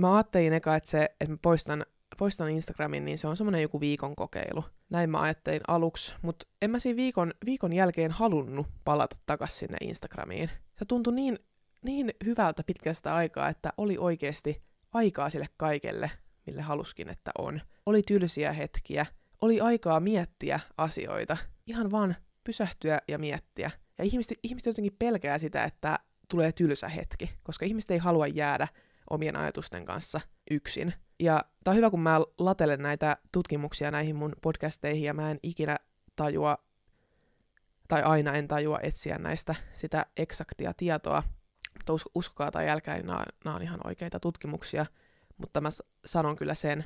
Mä 0.00 0.14
ajattelin 0.16 0.52
eka, 0.52 0.76
että 0.76 0.90
se, 0.90 1.04
että 1.20 1.28
mä 1.28 1.38
poistan, 1.42 1.86
poistan 2.16 2.50
Instagramin, 2.50 3.04
niin 3.04 3.18
se 3.18 3.26
on 3.26 3.36
semmoinen 3.36 3.62
joku 3.62 3.80
viikon 3.80 4.16
kokeilu. 4.16 4.64
Näin 4.90 5.10
mä 5.10 5.20
ajattelin 5.20 5.60
aluksi, 5.68 6.14
mutta 6.22 6.46
en 6.62 6.70
mä 6.70 6.78
siinä 6.78 6.96
viikon, 6.96 7.32
viikon 7.46 7.72
jälkeen 7.72 8.10
halunnut 8.10 8.66
palata 8.84 9.16
takaisin 9.26 9.58
sinne 9.58 9.76
Instagramiin. 9.80 10.50
Se 10.78 10.84
tuntui 10.84 11.14
niin, 11.14 11.38
niin 11.82 12.12
hyvältä 12.24 12.62
pitkästä 12.62 13.14
aikaa, 13.14 13.48
että 13.48 13.72
oli 13.76 13.98
oikeasti 13.98 14.62
aikaa 14.92 15.30
sille 15.30 15.46
kaikelle, 15.56 16.10
mille 16.46 16.62
haluskin, 16.62 17.08
että 17.08 17.30
on. 17.38 17.60
Oli 17.86 18.02
tylsiä 18.02 18.52
hetkiä, 18.52 19.06
oli 19.42 19.60
aikaa 19.60 20.00
miettiä 20.00 20.60
asioita, 20.78 21.36
ihan 21.66 21.90
vaan 21.90 22.16
pysähtyä 22.44 22.98
ja 23.08 23.18
miettiä. 23.18 23.70
Ja 23.98 24.04
ihmiset, 24.04 24.38
ihmiset 24.42 24.66
jotenkin 24.66 24.96
pelkää 24.98 25.38
sitä, 25.38 25.64
että 25.64 25.98
tulee 26.28 26.52
tylsä 26.52 26.88
hetki, 26.88 27.30
koska 27.42 27.66
ihmiset 27.66 27.90
ei 27.90 27.98
halua 27.98 28.26
jäädä 28.26 28.68
omien 29.10 29.36
ajatusten 29.36 29.84
kanssa 29.84 30.20
yksin. 30.50 30.94
Ja 31.20 31.44
tää 31.64 31.72
on 31.72 31.76
hyvä, 31.76 31.90
kun 31.90 32.00
mä 32.00 32.20
latelen 32.38 32.82
näitä 32.82 33.16
tutkimuksia 33.32 33.90
näihin 33.90 34.16
mun 34.16 34.32
podcasteihin, 34.42 35.02
ja 35.02 35.14
mä 35.14 35.30
en 35.30 35.38
ikinä 35.42 35.76
tajua, 36.16 36.58
tai 37.88 38.02
aina 38.02 38.32
en 38.32 38.48
tajua 38.48 38.78
etsiä 38.82 39.18
näistä 39.18 39.54
sitä 39.72 40.06
eksaktia 40.16 40.72
tietoa, 40.76 41.22
mutta 41.74 41.92
us- 41.92 42.10
uskokaa 42.14 42.50
tai 42.50 42.66
jälkeen, 42.66 42.96
niin 42.96 43.06
nämä, 43.06 43.24
nämä 43.44 43.56
on 43.56 43.62
ihan 43.62 43.80
oikeita 43.84 44.20
tutkimuksia, 44.20 44.86
mutta 45.36 45.60
mä 45.60 45.68
sanon 46.04 46.36
kyllä 46.36 46.54
sen, 46.54 46.84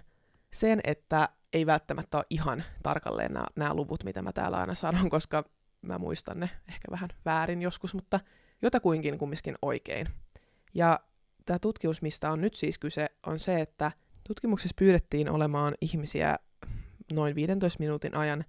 sen, 0.52 0.80
että 0.84 1.28
ei 1.52 1.66
välttämättä 1.66 2.18
ole 2.18 2.26
ihan 2.30 2.64
tarkalleen 2.82 3.32
nämä, 3.32 3.46
nämä 3.56 3.74
luvut, 3.74 4.04
mitä 4.04 4.22
mä 4.22 4.32
täällä 4.32 4.58
aina 4.58 4.74
sanon, 4.74 5.10
koska 5.16 5.44
mä 5.82 5.98
muistan 5.98 6.40
ne 6.40 6.50
ehkä 6.68 6.90
vähän 6.90 7.08
väärin 7.24 7.62
joskus, 7.62 7.94
mutta 7.94 8.20
jotakuinkin 8.62 9.18
kumminkin 9.18 9.56
oikein. 9.62 10.06
Ja 10.74 11.00
tämä 11.47 11.59
tutkimus, 11.59 12.02
mistä 12.02 12.30
on 12.30 12.40
nyt 12.40 12.54
siis 12.54 12.78
kyse, 12.78 13.06
on 13.26 13.38
se, 13.38 13.61
että 13.61 13.92
tutkimuksessa 14.28 14.75
pyydettiin 14.78 15.30
olemaan 15.30 15.75
ihmisiä 15.80 16.38
noin 17.12 17.35
15 17.35 17.80
minuutin 17.80 18.16
ajan 18.16 18.44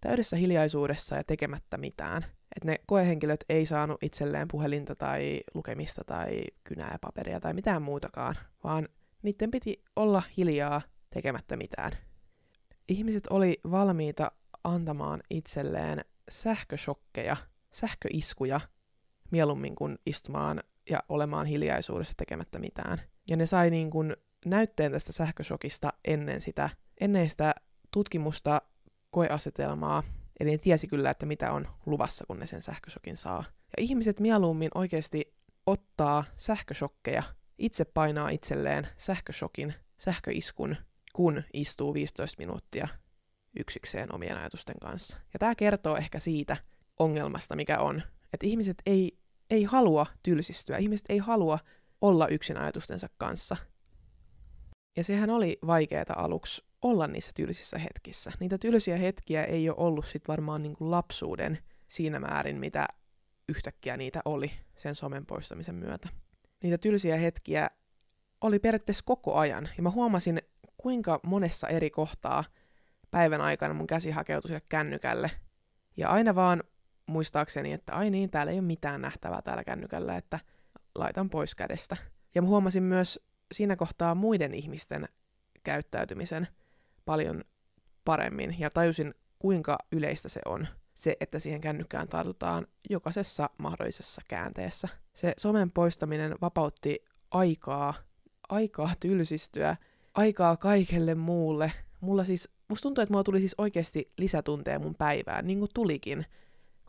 täydessä 0.00 0.36
hiljaisuudessa 0.36 1.16
ja 1.16 1.24
tekemättä 1.24 1.78
mitään. 1.78 2.22
Että 2.56 2.68
ne 2.68 2.76
koehenkilöt 2.86 3.44
ei 3.48 3.66
saanut 3.66 4.02
itselleen 4.02 4.48
puhelinta 4.48 4.94
tai 4.94 5.40
lukemista 5.54 6.04
tai 6.04 6.44
kynää 6.64 6.88
ja 6.92 6.98
paperia 6.98 7.40
tai 7.40 7.54
mitään 7.54 7.82
muutakaan, 7.82 8.34
vaan 8.64 8.88
niiden 9.22 9.50
piti 9.50 9.82
olla 9.96 10.22
hiljaa 10.36 10.82
tekemättä 11.10 11.56
mitään. 11.56 11.92
Ihmiset 12.88 13.26
oli 13.30 13.60
valmiita 13.70 14.32
antamaan 14.64 15.20
itselleen 15.30 16.04
sähköshokkeja, 16.30 17.36
sähköiskuja, 17.72 18.60
mieluummin 19.30 19.74
kuin 19.74 19.98
istumaan 20.06 20.60
ja 20.90 21.02
olemaan 21.08 21.46
hiljaisuudessa 21.46 22.14
tekemättä 22.16 22.58
mitään. 22.58 23.00
Ja 23.30 23.36
ne 23.36 23.46
sai 23.46 23.70
niin 23.70 23.90
kuin 23.90 24.16
näytteen 24.46 24.92
tästä 24.92 25.12
sähköshokista 25.12 25.92
ennen 26.04 26.40
sitä, 26.40 26.70
ennen 27.00 27.30
sitä 27.30 27.54
tutkimusta 27.90 28.62
koeasetelmaa, 29.10 30.02
eli 30.40 30.50
ne 30.50 30.58
tiesi 30.58 30.86
kyllä, 30.86 31.10
että 31.10 31.26
mitä 31.26 31.52
on 31.52 31.68
luvassa, 31.86 32.24
kun 32.26 32.38
ne 32.38 32.46
sen 32.46 32.62
sähköshokin 32.62 33.16
saa. 33.16 33.44
Ja 33.76 33.82
ihmiset 33.82 34.20
mieluummin 34.20 34.70
oikeasti 34.74 35.34
ottaa 35.66 36.24
sähköshokkeja, 36.36 37.22
itse 37.58 37.84
painaa 37.84 38.28
itselleen 38.28 38.88
sähköshokin, 38.96 39.74
sähköiskun, 39.96 40.76
kun 41.12 41.42
istuu 41.52 41.94
15 41.94 42.38
minuuttia 42.38 42.88
yksikseen 43.58 44.14
omien 44.14 44.36
ajatusten 44.36 44.78
kanssa. 44.80 45.16
Ja 45.32 45.38
tämä 45.38 45.54
kertoo 45.54 45.96
ehkä 45.96 46.20
siitä 46.20 46.56
ongelmasta, 46.98 47.56
mikä 47.56 47.78
on, 47.78 48.02
että 48.32 48.46
ihmiset 48.46 48.82
ei, 48.86 49.18
ei 49.52 49.64
halua 49.64 50.06
tylsistyä, 50.22 50.76
ihmiset 50.76 51.06
ei 51.08 51.18
halua 51.18 51.58
olla 52.00 52.28
yksin 52.28 52.56
ajatustensa 52.56 53.08
kanssa. 53.18 53.56
Ja 54.96 55.04
sehän 55.04 55.30
oli 55.30 55.58
vaikeaa 55.66 56.04
aluksi 56.16 56.64
olla 56.82 57.06
niissä 57.06 57.32
tylsissä 57.34 57.78
hetkissä. 57.78 58.32
Niitä 58.40 58.58
tylsiä 58.58 58.96
hetkiä 58.96 59.44
ei 59.44 59.68
ole 59.68 59.76
ollut 59.78 60.06
sit 60.06 60.28
varmaan 60.28 60.62
niin 60.62 60.76
kuin 60.76 60.90
lapsuuden 60.90 61.58
siinä 61.86 62.20
määrin, 62.20 62.58
mitä 62.58 62.88
yhtäkkiä 63.48 63.96
niitä 63.96 64.20
oli 64.24 64.50
sen 64.76 64.94
somen 64.94 65.26
poistamisen 65.26 65.74
myötä. 65.74 66.08
Niitä 66.62 66.78
tylsiä 66.78 67.16
hetkiä 67.16 67.70
oli 68.40 68.58
periaatteessa 68.58 69.04
koko 69.06 69.34
ajan, 69.34 69.68
ja 69.76 69.82
mä 69.82 69.90
huomasin, 69.90 70.38
kuinka 70.76 71.20
monessa 71.22 71.68
eri 71.68 71.90
kohtaa 71.90 72.44
päivän 73.10 73.40
aikana 73.40 73.74
mun 73.74 73.86
käsi 73.86 74.10
hakeutui 74.10 74.48
sille 74.48 74.62
kännykälle. 74.68 75.30
Ja 75.96 76.08
aina 76.08 76.34
vaan 76.34 76.62
muistaakseni, 77.06 77.72
että 77.72 77.94
ai 77.94 78.10
niin, 78.10 78.30
täällä 78.30 78.52
ei 78.52 78.58
ole 78.58 78.66
mitään 78.66 79.00
nähtävää 79.02 79.42
täällä 79.42 79.64
kännykällä, 79.64 80.16
että 80.16 80.40
laitan 80.94 81.30
pois 81.30 81.54
kädestä. 81.54 81.96
Ja 82.34 82.42
huomasin 82.42 82.82
myös 82.82 83.20
siinä 83.52 83.76
kohtaa 83.76 84.14
muiden 84.14 84.54
ihmisten 84.54 85.08
käyttäytymisen 85.62 86.48
paljon 87.04 87.44
paremmin 88.04 88.56
ja 88.58 88.70
tajusin, 88.70 89.14
kuinka 89.38 89.78
yleistä 89.92 90.28
se 90.28 90.40
on, 90.44 90.68
se, 90.96 91.16
että 91.20 91.38
siihen 91.38 91.60
kännykkään 91.60 92.08
tartutaan 92.08 92.66
jokaisessa 92.90 93.50
mahdollisessa 93.58 94.22
käänteessä. 94.28 94.88
Se 95.14 95.34
somen 95.36 95.70
poistaminen 95.70 96.34
vapautti 96.40 97.04
aikaa, 97.30 97.94
aikaa 98.48 98.92
tylsistyä, 99.00 99.76
aikaa 100.14 100.56
kaikelle 100.56 101.14
muulle. 101.14 101.72
Mulla 102.00 102.24
siis, 102.24 102.48
musta 102.68 102.82
tuntuu, 102.82 103.02
että 103.02 103.12
mulla 103.12 103.24
tuli 103.24 103.38
siis 103.40 103.54
oikeasti 103.58 104.12
lisätunteja 104.18 104.78
mun 104.78 104.94
päivään, 104.94 105.46
niin 105.46 105.58
kuin 105.58 105.70
tulikin, 105.74 106.26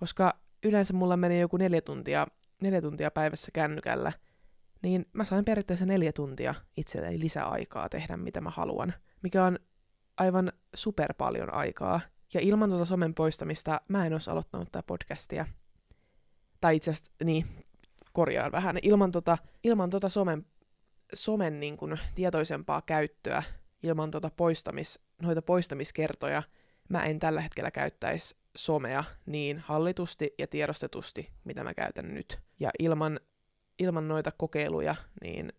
koska 0.03 0.33
yleensä 0.63 0.93
mulla 0.93 1.17
meni 1.17 1.39
joku 1.39 1.57
neljä 1.57 1.81
tuntia, 1.81 2.27
neljä 2.62 2.81
tuntia 2.81 3.12
päivässä 3.12 3.51
kännykällä, 3.51 4.12
niin 4.81 5.05
mä 5.13 5.25
sain 5.25 5.45
periaatteessa 5.45 5.86
neljä 5.86 6.13
tuntia 6.13 6.55
itselleni 6.77 7.19
lisäaikaa 7.19 7.89
tehdä 7.89 8.17
mitä 8.17 8.41
mä 8.41 8.50
haluan, 8.50 8.93
mikä 9.22 9.43
on 9.43 9.60
aivan 10.17 10.51
super 10.75 11.13
paljon 11.13 11.53
aikaa. 11.53 12.01
Ja 12.33 12.39
ilman 12.39 12.69
tuota 12.69 12.86
somen 12.86 13.13
poistamista 13.13 13.81
mä 13.88 14.05
en 14.05 14.13
olisi 14.13 14.29
aloittanut 14.29 14.72
tätä 14.72 14.83
podcastia. 14.83 15.45
Tai 16.62 16.75
itse 16.75 16.91
asiassa, 16.91 17.13
niin, 17.24 17.65
korjaan 18.13 18.51
vähän. 18.51 18.79
Ilman 18.81 19.12
tota, 19.12 19.38
ilman 19.63 19.89
tota 19.89 20.10
somen, 20.10 20.45
somen 21.13 21.60
niin 21.60 21.77
kuin, 21.77 22.00
tietoisempaa 22.15 22.81
käyttöä, 22.81 23.43
ilman 23.83 24.12
tota 24.12 24.31
poistamis, 24.38 25.00
noita 25.22 25.41
poistamiskertoja, 25.41 26.43
mä 26.89 27.03
en 27.03 27.19
tällä 27.19 27.41
hetkellä 27.41 27.72
käyttäisi 27.72 28.42
somea 28.57 29.03
niin 29.25 29.60
hallitusti 29.60 30.33
ja 30.39 30.48
tiedostetusti, 30.48 31.31
mitä 31.43 31.63
mä 31.63 31.74
käytän 31.74 32.13
nyt. 32.13 32.39
Ja 32.60 32.69
ilman, 32.79 33.19
ilman 33.79 34.07
noita 34.07 34.31
kokeiluja, 34.31 34.95
niin 35.22 35.53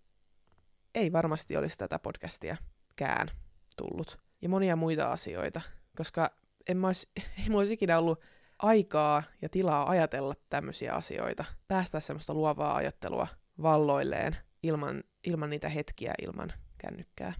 ei 0.94 1.12
varmasti 1.12 1.56
olisi 1.56 1.78
tätä 1.78 1.98
podcastia 1.98 2.56
kään 2.96 3.30
tullut. 3.76 4.18
Ja 4.42 4.48
monia 4.48 4.76
muita 4.76 5.12
asioita, 5.12 5.60
koska 5.96 6.30
en 6.68 6.76
mä 6.76 6.86
olisi, 6.86 7.08
ei 7.38 7.48
mulla 7.48 7.60
olisi 7.60 7.74
ikinä 7.74 7.98
ollut 7.98 8.20
aikaa 8.58 9.22
ja 9.42 9.48
tilaa 9.48 9.90
ajatella 9.90 10.34
tämmöisiä 10.50 10.94
asioita, 10.94 11.44
päästä 11.68 12.00
semmoista 12.00 12.34
luovaa 12.34 12.76
ajattelua 12.76 13.26
valloilleen 13.62 14.36
ilman, 14.62 15.04
ilman 15.24 15.50
niitä 15.50 15.68
hetkiä 15.68 16.14
ilman 16.22 16.52
kännykkää. 16.78 17.34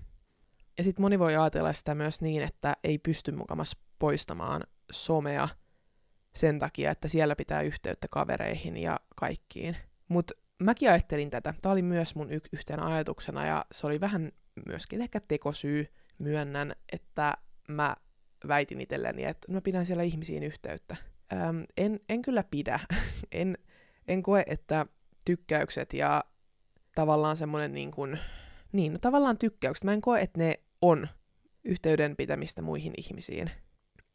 Ja 0.79 0.85
sitten 0.85 1.03
moni 1.03 1.19
voi 1.19 1.37
ajatella 1.37 1.73
sitä 1.73 1.95
myös 1.95 2.21
niin, 2.21 2.43
että 2.43 2.77
ei 2.85 2.99
pysty 2.99 3.33
mukamas 3.33 3.77
poistamaan 3.99 4.63
somea 4.95 5.49
sen 6.35 6.59
takia, 6.59 6.91
että 6.91 7.09
siellä 7.09 7.37
pitää 7.37 7.63
yhteyttä 7.63 8.09
kavereihin 8.11 8.77
ja 8.77 9.01
kaikkiin. 9.17 9.77
Mutta 10.09 10.35
mäkin 10.59 10.91
ajattelin 10.91 11.31
tätä. 11.31 11.55
Tämä 11.63 11.73
oli 11.73 11.83
myös 11.83 12.15
mun 12.15 12.33
y- 12.33 12.41
yhtenä 12.53 12.87
ajatuksena 12.87 13.47
ja 13.47 13.65
se 13.73 13.87
oli 13.87 14.01
vähän 14.01 14.33
myöskin 14.67 15.03
ehkä 15.03 15.21
tekosyy. 15.29 15.87
Myönnän, 16.19 16.75
että 16.93 17.35
mä 17.69 17.97
väitin 18.49 18.81
itselleni, 18.81 19.25
että 19.25 19.53
mä 19.53 19.61
pidän 19.61 19.87
siellä 19.87 20.03
ihmisiin 20.03 20.43
yhteyttä. 20.43 20.97
Öm, 21.33 21.65
en, 21.77 22.01
en 22.09 22.23
kyllä 22.23 22.45
pidä. 22.51 22.81
en, 23.33 23.59
en 24.09 24.23
koe, 24.23 24.45
että 24.47 24.87
tykkäykset 25.25 25.93
ja 25.93 26.25
tavallaan 26.95 27.37
semmoinen 27.37 27.73
niin 27.73 27.91
kuin, 27.91 28.19
niin, 28.73 28.93
no 28.93 28.99
tavallaan 28.99 29.39
tykkäykset. 29.39 29.85
Mä 29.85 29.93
en 29.93 30.01
koe, 30.01 30.21
että 30.21 30.41
ne 30.41 30.55
on 30.83 31.09
yhteyden 31.65 32.17
pitämistä 32.17 32.63
muihin 32.63 32.93
ihmisiin. 32.97 33.51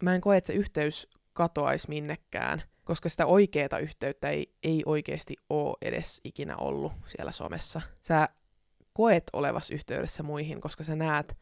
Mä 0.04 0.16
en 0.16 0.22
koe, 0.22 0.38
että 0.38 0.48
se 0.48 0.54
yhteys 0.54 1.08
katoaisi 1.34 1.90
minnekään, 1.90 2.64
koska 2.84 3.10
sitä 3.10 3.26
oikeaa 3.26 3.80
yhteyttä 3.82 4.30
ei, 4.30 4.54
ei 4.64 4.84
oikeasti 4.86 5.36
ole 5.50 5.78
edes 5.82 6.22
ikinä 6.24 6.58
ollut 6.58 6.94
siellä 7.08 7.32
somessa. 7.32 7.82
Sä 8.02 8.30
koet 8.94 9.24
olevas 9.34 9.70
yhteydessä 9.70 10.24
muihin, 10.24 10.62
koska 10.62 10.84
sä 10.84 10.96
näet 10.96 11.38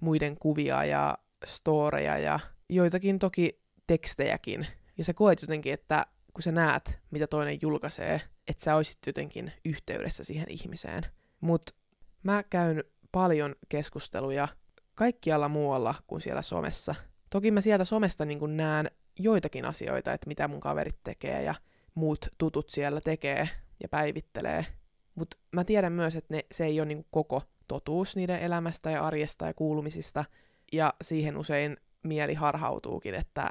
muiden 0.00 0.36
kuvia 0.38 0.84
ja 0.84 1.18
storeja 1.44 2.18
ja 2.18 2.40
joitakin 2.68 3.18
toki 3.18 3.60
tekstejäkin. 3.86 4.66
Ja 4.98 5.04
sä 5.04 5.14
koet 5.14 5.42
jotenkin, 5.42 5.72
että 5.72 6.06
kun 6.32 6.42
sä 6.42 6.52
näet, 6.52 6.98
mitä 7.10 7.26
toinen 7.26 7.58
julkaisee, 7.62 8.20
että 8.48 8.64
sä 8.64 8.76
olisit 8.76 8.98
jotenkin 9.06 9.52
yhteydessä 9.64 10.24
siihen 10.24 10.50
ihmiseen. 10.50 11.02
Mutta 11.40 11.74
mä 12.22 12.42
käyn 12.42 12.84
paljon 13.12 13.54
keskusteluja 13.68 14.48
kaikkialla 14.94 15.48
muualla 15.48 15.94
kuin 16.06 16.20
siellä 16.20 16.42
somessa. 16.42 16.94
Toki 17.36 17.50
mä 17.50 17.60
sieltä 17.60 17.84
somesta 17.84 18.24
niin 18.24 18.56
näen 18.56 18.90
joitakin 19.18 19.64
asioita, 19.64 20.12
että 20.12 20.28
mitä 20.28 20.48
mun 20.48 20.60
kaverit 20.60 20.98
tekee 21.04 21.42
ja 21.42 21.54
muut 21.94 22.28
tutut 22.38 22.70
siellä 22.70 23.00
tekee 23.00 23.48
ja 23.82 23.88
päivittelee. 23.88 24.66
Mutta 25.14 25.36
mä 25.52 25.64
tiedän 25.64 25.92
myös, 25.92 26.16
että 26.16 26.34
ne, 26.34 26.44
se 26.52 26.64
ei 26.64 26.80
ole 26.80 26.86
niin 26.86 27.06
koko 27.10 27.42
totuus 27.68 28.16
niiden 28.16 28.40
elämästä 28.40 28.90
ja 28.90 29.06
arjesta 29.06 29.46
ja 29.46 29.54
kuulumisista, 29.54 30.24
ja 30.72 30.94
siihen 31.02 31.36
usein 31.36 31.76
mieli 32.02 32.34
harhautuukin, 32.34 33.14
että 33.14 33.50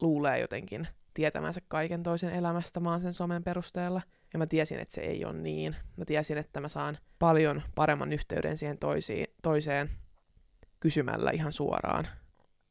luulee 0.00 0.38
jotenkin 0.38 0.88
tietämänsä 1.14 1.60
kaiken 1.68 2.02
toisen 2.02 2.32
elämästä 2.32 2.80
maan 2.80 3.00
sen 3.00 3.12
somen 3.12 3.44
perusteella. 3.44 4.02
Ja 4.32 4.38
mä 4.38 4.46
tiesin, 4.46 4.78
että 4.78 4.94
se 4.94 5.00
ei 5.00 5.24
ole 5.24 5.32
niin. 5.32 5.76
Mä 5.96 6.04
tiesin, 6.04 6.38
että 6.38 6.60
mä 6.60 6.68
saan 6.68 6.98
paljon 7.18 7.62
paremman 7.74 8.12
yhteyden 8.12 8.58
siihen 8.58 8.78
toisiin, 8.78 9.26
toiseen 9.42 9.90
kysymällä 10.80 11.30
ihan 11.30 11.52
suoraan. 11.52 12.08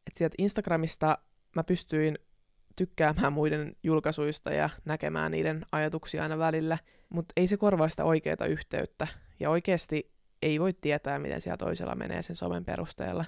Et 0.07 0.15
sieltä 0.15 0.35
Instagramista 0.37 1.17
mä 1.55 1.63
pystyin 1.63 2.19
tykkäämään 2.75 3.33
muiden 3.33 3.75
julkaisuista 3.83 4.53
ja 4.53 4.69
näkemään 4.85 5.31
niiden 5.31 5.65
ajatuksia 5.71 6.23
aina 6.23 6.37
välillä, 6.37 6.77
mutta 7.09 7.33
ei 7.37 7.47
se 7.47 7.57
korvaa 7.57 7.89
sitä 7.89 8.05
oikeaa 8.05 8.45
yhteyttä. 8.49 9.07
Ja 9.39 9.49
oikeasti 9.49 10.11
ei 10.41 10.59
voi 10.59 10.73
tietää, 10.73 11.19
miten 11.19 11.41
siellä 11.41 11.57
toisella 11.57 11.95
menee 11.95 12.21
sen 12.21 12.35
somen 12.35 12.65
perusteella. 12.65 13.25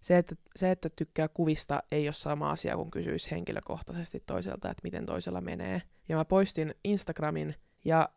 Se 0.00 0.18
että, 0.18 0.34
se, 0.56 0.70
että 0.70 0.90
tykkää 0.90 1.28
kuvista, 1.28 1.82
ei 1.92 2.08
ole 2.08 2.12
sama 2.12 2.50
asia 2.50 2.76
kuin 2.76 2.90
kysyisi 2.90 3.30
henkilökohtaisesti 3.30 4.22
toiselta, 4.26 4.70
että 4.70 4.80
miten 4.82 5.06
toisella 5.06 5.40
menee. 5.40 5.82
Ja 6.08 6.16
mä 6.16 6.24
poistin 6.24 6.74
Instagramin, 6.84 7.54
ja 7.84 8.08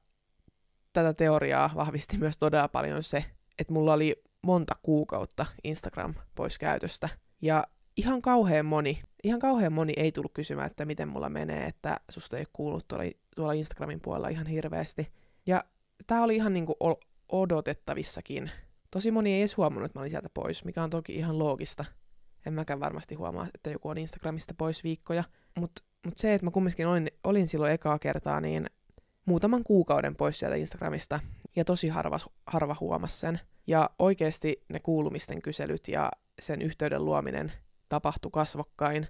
tätä 0.93 1.13
teoriaa 1.13 1.71
vahvisti 1.75 2.17
myös 2.17 2.37
todella 2.37 2.67
paljon 2.67 3.03
se, 3.03 3.25
että 3.59 3.73
mulla 3.73 3.93
oli 3.93 4.23
monta 4.41 4.75
kuukautta 4.83 5.45
Instagram 5.63 6.13
pois 6.35 6.59
käytöstä. 6.59 7.09
Ja 7.41 7.67
ihan 7.99 8.21
kauhean 8.21 8.65
moni, 8.65 9.01
ihan 9.23 9.39
kauhean 9.39 9.73
moni 9.73 9.93
ei 9.97 10.11
tullut 10.11 10.33
kysymään, 10.33 10.67
että 10.67 10.85
miten 10.85 11.07
mulla 11.07 11.29
menee, 11.29 11.65
että 11.65 11.99
susta 12.09 12.37
ei 12.37 12.41
ole 12.41 12.47
kuullut 12.53 12.87
tuolla, 12.87 13.11
tuolla 13.35 13.53
Instagramin 13.53 13.99
puolella 13.99 14.27
ihan 14.27 14.47
hirveästi. 14.47 15.11
Ja 15.45 15.63
tää 16.07 16.23
oli 16.23 16.35
ihan 16.35 16.53
niinku 16.53 16.75
odotettavissakin. 17.31 18.51
Tosi 18.91 19.11
moni 19.11 19.33
ei 19.33 19.41
edes 19.41 19.57
huomannut, 19.57 19.85
että 19.85 19.99
mä 19.99 20.01
olin 20.01 20.09
sieltä 20.09 20.29
pois, 20.33 20.65
mikä 20.65 20.83
on 20.83 20.89
toki 20.89 21.15
ihan 21.15 21.39
loogista. 21.39 21.85
En 22.45 22.53
mäkään 22.53 22.79
varmasti 22.79 23.15
huomaa, 23.15 23.47
että 23.53 23.69
joku 23.69 23.89
on 23.89 23.97
Instagramista 23.97 24.53
pois 24.57 24.83
viikkoja. 24.83 25.23
Mutta 25.57 25.81
mut 26.05 26.17
se, 26.17 26.33
että 26.33 26.45
mä 26.45 26.51
kumminkin 26.51 26.87
olin, 26.87 27.11
olin 27.23 27.47
silloin 27.47 27.73
ekaa 27.73 27.99
kertaa, 27.99 28.41
niin 28.41 28.65
muutaman 29.25 29.63
kuukauden 29.63 30.15
pois 30.15 30.39
sieltä 30.39 30.55
Instagramista, 30.55 31.19
ja 31.55 31.65
tosi 31.65 31.87
harva, 31.87 32.19
harva 32.45 32.75
huomasi 32.79 33.19
sen. 33.19 33.39
Ja 33.67 33.89
oikeasti 33.99 34.63
ne 34.69 34.79
kuulumisten 34.79 35.41
kyselyt 35.41 35.87
ja 35.87 36.11
sen 36.41 36.61
yhteyden 36.61 37.05
luominen 37.05 37.51
tapahtui 37.89 38.31
kasvokkain 38.31 39.07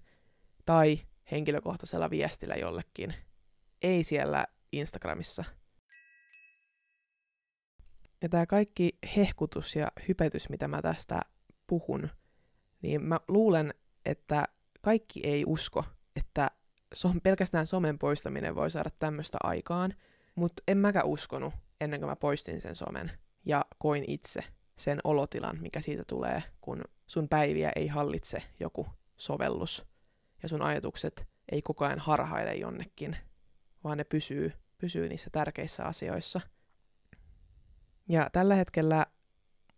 tai 0.65 0.99
henkilökohtaisella 1.31 2.09
viestillä 2.09 2.55
jollekin. 2.55 3.13
Ei 3.81 4.03
siellä 4.03 4.45
Instagramissa. 4.71 5.43
Ja 8.21 8.29
tämä 8.29 8.45
kaikki 8.45 8.97
hehkutus 9.15 9.75
ja 9.75 9.87
hypetys, 10.07 10.49
mitä 10.49 10.67
mä 10.67 10.81
tästä 10.81 11.19
puhun, 11.67 12.09
niin 12.81 13.03
mä 13.03 13.19
luulen, 13.27 13.73
että 14.05 14.45
kaikki 14.81 15.19
ei 15.23 15.43
usko, 15.47 15.85
että 16.15 16.47
pelkästään 17.23 17.67
somen 17.67 17.99
poistaminen 17.99 18.55
voi 18.55 18.71
saada 18.71 18.89
tämmöistä 18.99 19.37
aikaan, 19.43 19.93
mutta 20.35 20.63
en 20.67 20.77
mäkään 20.77 21.05
uskonut 21.05 21.53
ennen 21.81 21.99
kuin 21.99 22.09
mä 22.09 22.15
poistin 22.15 22.61
sen 22.61 22.75
somen 22.75 23.11
ja 23.45 23.65
koin 23.77 24.03
itse 24.07 24.43
sen 24.79 24.99
olotilan, 25.03 25.57
mikä 25.61 25.81
siitä 25.81 26.03
tulee, 26.07 26.43
kun 26.61 26.81
sun 27.07 27.29
päiviä 27.29 27.71
ei 27.75 27.87
hallitse 27.87 28.43
joku 28.59 28.87
sovellus 29.17 29.85
ja 30.43 30.49
sun 30.49 30.61
ajatukset 30.61 31.27
ei 31.51 31.61
koko 31.61 31.85
ajan 31.85 31.99
harhaile 31.99 32.53
jonnekin, 32.53 33.17
vaan 33.83 33.97
ne 33.97 34.03
pysyy, 34.03 34.53
pysyy 34.77 35.09
niissä 35.09 35.29
tärkeissä 35.29 35.83
asioissa. 35.83 36.41
Ja 38.09 38.29
tällä 38.33 38.55
hetkellä 38.55 39.05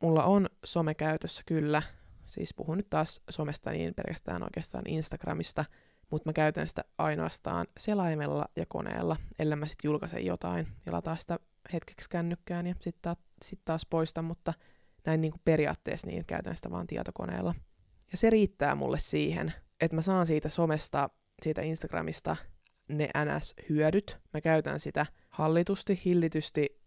mulla 0.02 0.24
on 0.24 0.48
some 0.66 0.94
käytössä 0.94 1.44
kyllä, 1.46 1.82
siis 2.26 2.54
puhun 2.54 2.78
nyt 2.78 2.90
taas 2.90 3.22
somesta 3.30 3.72
niin 3.72 3.94
pelkästään 3.94 4.44
oikeastaan 4.44 4.88
Instagramista, 4.88 5.66
mutta 6.10 6.30
mä 6.30 6.34
käytän 6.34 6.68
sitä 6.68 6.84
ainoastaan 6.98 7.68
selaimella 7.78 8.46
ja 8.56 8.66
koneella, 8.66 9.18
ellei 9.40 9.56
mä 9.56 9.66
sitten 9.66 9.90
julkaise 9.90 10.20
jotain 10.20 10.68
ja 10.86 10.94
lataa 10.94 11.16
sitä 11.16 11.40
hetkeksi 11.74 12.10
kännykkään 12.10 12.68
ja 12.68 12.76
sitten 12.80 13.02
taas, 13.02 13.18
sit 13.46 13.62
taas 13.66 13.86
poistan, 13.90 14.26
mutta 14.26 14.54
näin 15.06 15.22
niin 15.22 15.32
kuin 15.32 15.42
periaatteessa 15.46 16.08
niin 16.08 16.26
käytän 16.26 16.56
sitä 16.56 16.72
vaan 16.72 16.88
tietokoneella. 16.88 17.56
Ja 18.12 18.18
se 18.18 18.30
riittää 18.30 18.76
mulle 18.76 19.00
siihen, 19.00 19.54
että 19.82 19.96
mä 19.96 20.02
saan 20.02 20.28
siitä 20.28 20.50
somesta, 20.50 21.10
siitä 21.42 21.62
Instagramista 21.62 22.36
ne 22.88 23.10
NS-hyödyt. 23.26 24.18
Mä 24.34 24.42
käytän 24.42 24.80
sitä 24.80 25.06
hallitusti, 25.30 26.02
hillitysti, 26.06 26.82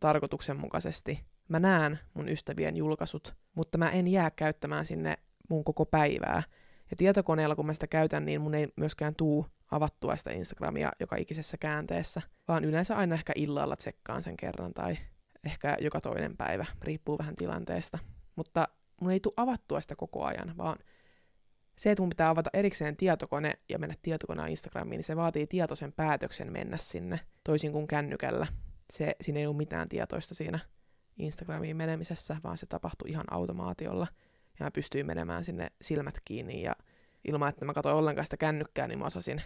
tarkoituksenmukaisesti. 0.00 1.24
Mä 1.48 1.60
näen 1.60 1.98
mun 2.14 2.28
ystävien 2.28 2.76
julkaisut, 2.76 3.34
mutta 3.54 3.78
mä 3.78 3.90
en 3.90 4.08
jää 4.08 4.30
käyttämään 4.30 4.86
sinne 4.86 5.16
mun 5.48 5.64
koko 5.64 5.86
päivää. 5.86 6.42
Ja 6.90 6.96
tietokoneella, 6.96 7.56
kun 7.56 7.66
mä 7.66 7.72
sitä 7.72 7.86
käytän, 7.86 8.24
niin 8.24 8.40
mun 8.40 8.54
ei 8.54 8.68
myöskään 8.76 9.14
tuu 9.14 9.46
avattua 9.70 10.16
sitä 10.16 10.30
Instagramia 10.30 10.92
joka 11.00 11.16
ikisessä 11.16 11.56
käänteessä, 11.56 12.22
vaan 12.48 12.64
yleensä 12.64 12.96
aina 12.96 13.14
ehkä 13.14 13.32
illalla 13.36 13.76
tsekkaan 13.76 14.22
sen 14.22 14.36
kerran 14.36 14.74
tai 14.74 14.98
ehkä 15.46 15.76
joka 15.80 16.00
toinen 16.00 16.36
päivä, 16.36 16.66
riippuu 16.82 17.18
vähän 17.18 17.36
tilanteesta. 17.36 17.98
Mutta 18.36 18.68
mun 19.00 19.10
ei 19.10 19.20
tule 19.20 19.34
avattua 19.36 19.80
sitä 19.80 19.96
koko 19.96 20.24
ajan, 20.24 20.56
vaan 20.56 20.78
se, 21.78 21.90
että 21.90 22.02
mun 22.02 22.08
pitää 22.08 22.28
avata 22.28 22.50
erikseen 22.52 22.96
tietokone 22.96 23.52
ja 23.68 23.78
mennä 23.78 23.94
tietokoneen 24.02 24.48
Instagramiin, 24.48 24.98
niin 24.98 25.04
se 25.04 25.16
vaatii 25.16 25.46
tietoisen 25.46 25.92
päätöksen 25.92 26.52
mennä 26.52 26.76
sinne, 26.76 27.20
toisin 27.44 27.72
kuin 27.72 27.86
kännykällä. 27.86 28.46
Se, 28.92 29.16
siinä 29.20 29.40
ei 29.40 29.46
ole 29.46 29.56
mitään 29.56 29.88
tietoista 29.88 30.34
siinä 30.34 30.58
Instagramiin 31.18 31.76
menemisessä, 31.76 32.36
vaan 32.44 32.58
se 32.58 32.66
tapahtuu 32.66 33.08
ihan 33.08 33.24
automaatiolla. 33.30 34.06
Ja 34.58 34.66
mä 34.66 34.70
pystyin 34.70 35.06
menemään 35.06 35.44
sinne 35.44 35.72
silmät 35.82 36.20
kiinni 36.24 36.62
ja 36.62 36.76
ilman, 37.28 37.48
että 37.48 37.64
mä 37.64 37.74
katsoin 37.74 37.96
ollenkaan 37.96 38.26
sitä 38.26 38.36
kännykkää, 38.36 38.88
niin 38.88 38.98
mä 38.98 39.04
osasin 39.04 39.42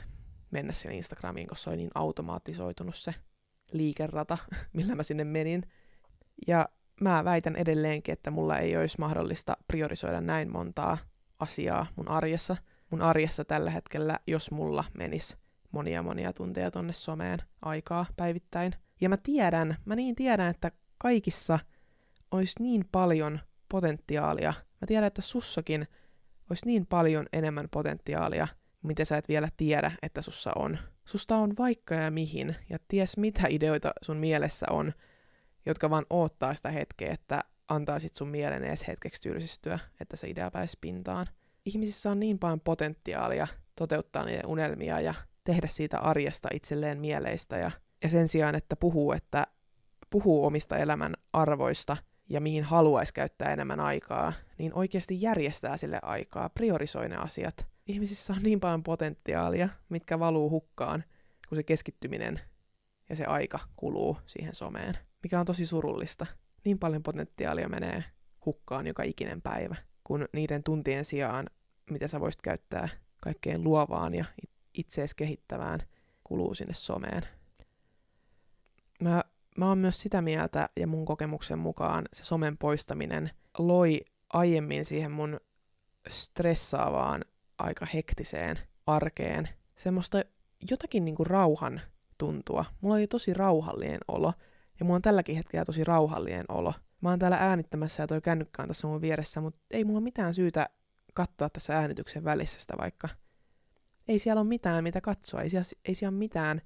mennä 0.51 0.73
sinne 0.73 0.97
Instagramiin, 0.97 1.47
koska 1.47 1.65
se 1.65 1.71
oli 1.71 1.77
niin 1.77 1.91
automatisoitunut 1.95 2.97
se 2.97 3.15
liikerata, 3.73 4.39
millä 4.73 4.95
mä 4.95 5.03
sinne 5.03 5.25
menin. 5.25 5.63
Ja 6.47 6.69
mä 7.01 7.25
väitän 7.25 7.57
edelleenkin, 7.57 8.13
että 8.13 8.31
mulla 8.31 8.59
ei 8.59 8.77
olisi 8.77 8.97
mahdollista 8.99 9.57
priorisoida 9.67 10.21
näin 10.21 10.53
montaa 10.53 10.99
asiaa 11.39 11.87
mun 11.97 12.09
arjessa. 12.09 12.57
Mun 12.91 13.03
arjessa 13.03 13.45
tällä 13.45 13.71
hetkellä, 13.71 14.19
jos 14.27 14.51
mulla 14.51 14.85
menis 14.95 15.37
monia 15.73 16.03
monia 16.03 16.33
tunteja 16.33 16.71
tonne 16.71 16.93
someen 16.93 17.39
aikaa 17.63 18.07
päivittäin. 18.17 18.75
Ja 19.01 19.09
mä 19.09 19.17
tiedän, 19.17 19.77
mä 19.85 19.97
niin 19.97 20.15
tiedän, 20.15 20.51
että 20.51 20.73
kaikissa 20.99 21.59
olisi 22.31 22.63
niin 22.63 22.85
paljon 22.93 23.41
potentiaalia. 23.69 24.55
Mä 24.81 24.87
tiedän, 24.87 25.07
että 25.07 25.23
sussakin 25.23 25.89
olisi 26.51 26.67
niin 26.67 26.87
paljon 26.87 27.27
enemmän 27.33 27.69
potentiaalia 27.71 28.49
mitä 28.83 29.05
sä 29.05 29.17
et 29.17 29.29
vielä 29.29 29.49
tiedä, 29.57 29.93
että 30.03 30.23
sussa 30.23 30.53
on. 30.57 30.79
Susta 31.05 31.37
on 31.37 31.53
vaikka 31.59 31.95
ja 31.95 32.11
mihin, 32.11 32.57
ja 32.71 32.79
ties 32.89 33.17
mitä 33.17 33.43
ideoita 33.49 33.93
sun 34.03 34.17
mielessä 34.17 34.67
on, 34.71 34.93
jotka 35.67 35.91
vaan 35.91 36.07
oottaa 36.11 36.55
sitä 36.55 36.71
hetkeä, 36.71 37.13
että 37.13 37.41
antaisit 37.69 38.15
sun 38.15 38.29
mielen 38.29 38.65
edes 38.65 38.89
hetkeksi 38.89 39.23
tylsistyä, 39.23 39.79
että 40.01 40.17
se 40.17 40.29
idea 40.29 40.51
pääsi 40.51 40.79
pintaan. 40.81 41.27
Ihmisissä 41.65 42.11
on 42.11 42.21
niin 42.21 42.39
paljon 42.39 42.61
potentiaalia 42.61 43.47
toteuttaa 43.77 44.25
niiden 44.25 44.47
unelmia 44.47 45.01
ja 45.01 45.15
tehdä 45.45 45.67
siitä 45.67 45.99
arjesta 45.99 46.49
itselleen 46.55 47.01
mieleistä 47.01 47.57
ja, 47.57 47.71
ja 48.03 48.09
sen 48.09 48.29
sijaan, 48.29 48.55
että 48.55 48.77
puhuu, 48.77 49.13
että 49.13 49.47
puhuu 50.11 50.47
omista 50.47 50.77
elämän 50.77 51.15
arvoista 51.33 51.97
ja 52.29 52.41
mihin 52.41 52.65
haluaisi 52.65 53.15
käyttää 53.15 53.53
enemmän 53.53 53.81
aikaa, 53.81 54.33
niin 54.59 54.75
oikeasti 54.75 55.23
järjestää 55.23 55.77
sille 55.77 55.99
aikaa, 56.03 56.49
priorisoi 56.49 57.09
ne 57.09 57.17
asiat. 57.17 57.67
Ihmisissä 57.87 58.33
on 58.33 58.43
niin 58.43 58.61
paljon 58.61 58.83
potentiaalia, 58.83 59.69
mitkä 59.89 60.19
valuu 60.19 60.51
hukkaan, 60.51 61.05
kun 61.49 61.57
se 61.57 61.63
keskittyminen 61.63 62.41
ja 63.09 63.17
se 63.17 63.25
aika 63.25 63.59
kuluu 63.77 64.17
siihen 64.27 64.55
someen, 64.55 64.95
mikä 65.23 65.41
on 65.41 65.47
tosi 65.47 65.67
surullista. 65.67 66.27
Niin 66.65 66.79
paljon 66.79 67.03
potentiaalia 67.03 67.69
menee 67.69 68.05
hukkaan 68.47 68.87
joka 68.87 69.03
ikinen 69.03 69.43
päivä, 69.43 69.77
kun 70.05 70.29
niiden 70.33 70.63
tuntien 70.63 71.05
sijaan, 71.05 71.47
mitä 71.91 72.09
sä 72.09 72.21
voisit 72.21 72.43
käyttää 72.43 72.89
kaikkeen 73.21 73.65
luovaan 73.65 74.15
ja 74.15 74.25
itsees 74.75 75.15
kehittävään, 75.15 75.81
kuluu 76.25 76.55
sinne 76.55 76.75
someen. 76.75 77.23
Mä, 79.01 79.25
mä 79.59 79.69
oon 79.69 79.79
myös 79.79 80.01
sitä 80.01 80.23
mieltä, 80.23 80.69
ja 80.77 80.87
mun 80.87 81.05
kokemuksen 81.05 81.59
mukaan 81.59 82.09
se 82.13 82.25
somen 82.25 82.59
poistaminen 82.59 83.31
loi 83.59 84.01
aiemmin 84.33 84.85
siihen 84.85 85.11
mun 85.11 85.41
stressaavaan, 86.09 87.25
aika 87.59 87.87
hektiseen 87.87 88.59
arkeen 88.87 89.49
semmoista 89.77 90.23
jotakin 90.71 91.05
niinku 91.05 91.25
rauhan 91.25 91.81
tuntua. 92.19 92.65
Mulla 92.81 92.95
oli 92.95 93.07
tosi 93.07 93.35
rauhallinen 93.35 94.01
olo, 94.09 94.33
ja 94.81 94.85
mulla 94.85 94.97
on 94.97 95.03
tälläkin 95.03 95.37
hetkellä 95.37 95.65
tosi 95.65 95.85
rauhallinen 95.85 96.45
olo. 96.49 96.75
Mä 97.01 97.09
oon 97.09 97.19
täällä 97.19 97.37
äänittämässä 97.37 98.03
ja 98.03 98.07
toi 98.07 98.21
kännykkä 98.21 98.63
on 98.63 98.69
tässä 98.69 98.89
mun 98.89 99.01
vieressä, 99.01 99.41
mutta 99.41 99.61
ei 99.71 99.85
mulla 99.85 100.01
mitään 100.01 100.35
syytä 100.35 100.69
katsoa 101.15 101.51
tässä 101.51 101.79
äänityksen 101.79 102.25
välissä 102.25 102.61
sitä 102.61 102.75
vaikka. 102.79 103.09
Ei 104.09 104.19
siellä 104.19 104.41
ole 104.41 104.49
mitään, 104.49 104.85
mitä 104.85 105.01
katsoa. 105.01 105.43
Ei 105.43 105.51
siellä, 105.51 105.65
ei 105.85 105.95
siellä 105.95 106.13
ole 106.13 106.19
mitään, 106.19 106.61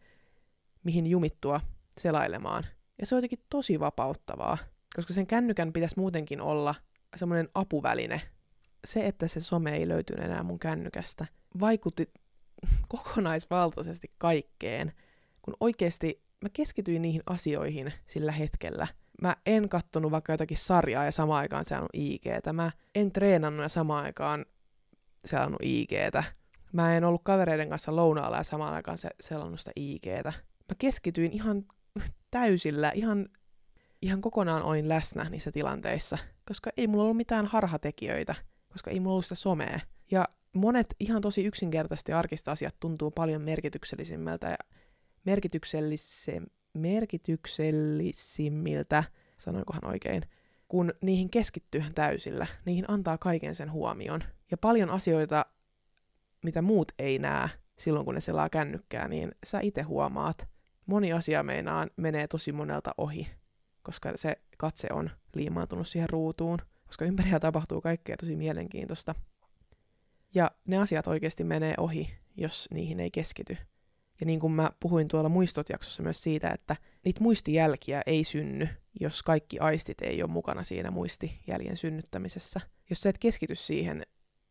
mihin 0.85 1.07
jumittua 1.07 1.61
selailemaan. 1.99 2.65
Ja 3.01 3.07
se 3.07 3.15
on 3.15 3.19
jotenkin 3.19 3.45
tosi 3.51 3.81
vapauttavaa, 3.81 4.59
koska 4.97 5.13
sen 5.13 5.27
kännykän 5.27 5.73
pitäisi 5.73 5.99
muutenkin 5.99 6.41
olla 6.41 6.75
semmoinen 7.17 7.49
apuväline. 7.55 8.21
Se, 8.85 9.07
että 9.07 9.29
se 9.29 9.41
some 9.41 9.77
ei 9.77 9.89
löytynyt 9.89 10.25
enää 10.25 10.43
mun 10.43 10.59
kännykästä, 10.59 11.27
vaikutti 11.61 12.13
kokonaisvaltaisesti 12.89 14.13
kaikkeen, 14.19 14.93
kun 15.43 15.57
oikeasti 15.61 16.24
mä 16.45 16.49
keskityin 16.53 17.03
niihin 17.03 17.23
asioihin 17.27 17.93
sillä 18.07 18.33
hetkellä. 18.33 18.87
Mä 19.23 19.37
en 19.47 19.69
kattonut 19.69 20.11
vaikka 20.11 20.33
jotakin 20.33 20.57
sarjaa 20.57 21.05
ja 21.05 21.13
samaan 21.13 21.41
aikaan 21.41 21.65
selannut 21.65 21.91
IGtä. 21.95 22.53
Mä 22.53 22.71
en 22.95 23.13
treenannut 23.13 23.63
ja 23.63 23.69
samaan 23.69 24.05
aikaan 24.05 24.47
selannut 25.25 25.63
IGtä. 25.63 26.25
Mä 26.73 26.97
en 26.97 27.05
ollut 27.05 27.21
kavereiden 27.25 27.69
kanssa 27.69 27.97
lounaalla 27.97 28.37
ja 28.37 28.43
samaan 28.43 28.75
aikaan 28.75 28.99
se 28.99 29.11
selannut 29.21 29.61
sitä 29.61 29.71
IGtä. 29.77 30.33
Mä 30.69 30.75
keskityin 30.79 31.33
ihan 31.33 31.65
täysillä, 32.31 32.93
ihan, 32.95 33.29
ihan 34.03 34.21
kokonaan 34.21 34.63
olin 34.63 34.89
läsnä 34.89 35.25
niissä 35.31 35.53
tilanteissa, 35.53 36.19
koska 36.47 36.71
ei 36.77 36.87
mulla 36.87 37.03
ollut 37.03 37.17
mitään 37.17 37.47
harhatekijöitä, 37.47 38.35
koska 38.73 38.91
ei 38.91 39.01
mulla 39.01 39.13
ollut 39.13 39.25
sitä 39.25 39.35
somea. 39.35 39.81
Ja 40.11 40.29
monet 40.53 40.87
ihan 41.01 41.23
tosi 41.23 41.45
yksinkertaisesti 41.45 42.13
arkista 42.13 42.53
asiat 42.53 42.75
tuntuu 42.81 43.11
paljon 43.11 43.43
merkityksellisimmältä 43.43 44.49
ja 44.49 44.57
merkityksellisimmiltä, 46.75 49.05
sanoinkohan 49.39 49.87
oikein, 49.87 50.23
kun 50.69 50.95
niihin 51.01 51.31
keskittyy 51.31 51.85
täysillä, 51.95 52.47
niihin 52.65 52.85
antaa 52.89 53.19
kaiken 53.19 53.55
sen 53.55 53.73
huomion. 53.73 54.25
Ja 54.51 54.57
paljon 54.57 54.91
asioita, 54.91 55.47
mitä 56.45 56.63
muut 56.63 56.93
ei 56.99 57.19
näe 57.19 57.49
silloin, 57.79 58.05
kun 58.05 58.15
ne 58.15 58.21
selaa 58.21 58.49
kännykkää, 58.49 59.09
niin 59.09 59.33
sä 59.47 59.61
itse 59.61 59.83
huomaat. 59.83 60.49
Moni 60.87 61.13
asia 61.13 61.43
meinaan 61.43 61.91
menee 61.97 62.29
tosi 62.29 62.53
monelta 62.53 62.95
ohi, 62.99 63.29
koska 63.83 64.13
se 64.15 64.37
katse 64.59 64.89
on 64.93 65.11
liimaantunut 65.35 65.89
siihen 65.89 66.11
ruutuun, 66.11 66.59
koska 66.87 67.05
ympärillä 67.05 67.41
tapahtuu 67.41 67.81
kaikkea 67.81 68.17
tosi 68.17 68.37
mielenkiintoista. 68.37 69.15
Ja 70.35 70.51
ne 70.65 70.79
asiat 70.79 71.07
oikeasti 71.07 71.45
menee 71.45 71.75
ohi, 71.79 72.11
jos 72.37 72.69
niihin 72.71 73.01
ei 73.01 73.11
keskity. 73.11 73.57
Ja 74.21 74.27
niin 74.27 74.41
kuin 74.41 74.53
mä 74.53 74.71
puhuin 74.81 75.09
tuolla 75.09 75.29
muistot-jaksossa 75.29 76.03
myös 76.03 76.23
siitä, 76.23 76.51
että 76.51 76.77
niitä 77.05 77.21
muistijälkiä 77.21 78.03
ei 78.07 78.25
synny, 78.25 78.69
jos 79.01 79.23
kaikki 79.23 79.59
aistit 79.59 80.03
ei 80.03 80.23
ole 80.23 80.31
mukana 80.31 80.63
siinä 80.63 80.91
muistijäljen 80.91 81.77
synnyttämisessä. 81.77 82.61
Jos 82.91 83.01
sä 83.01 83.09
et 83.09 83.19
keskity 83.19 83.55
siihen, 83.55 84.03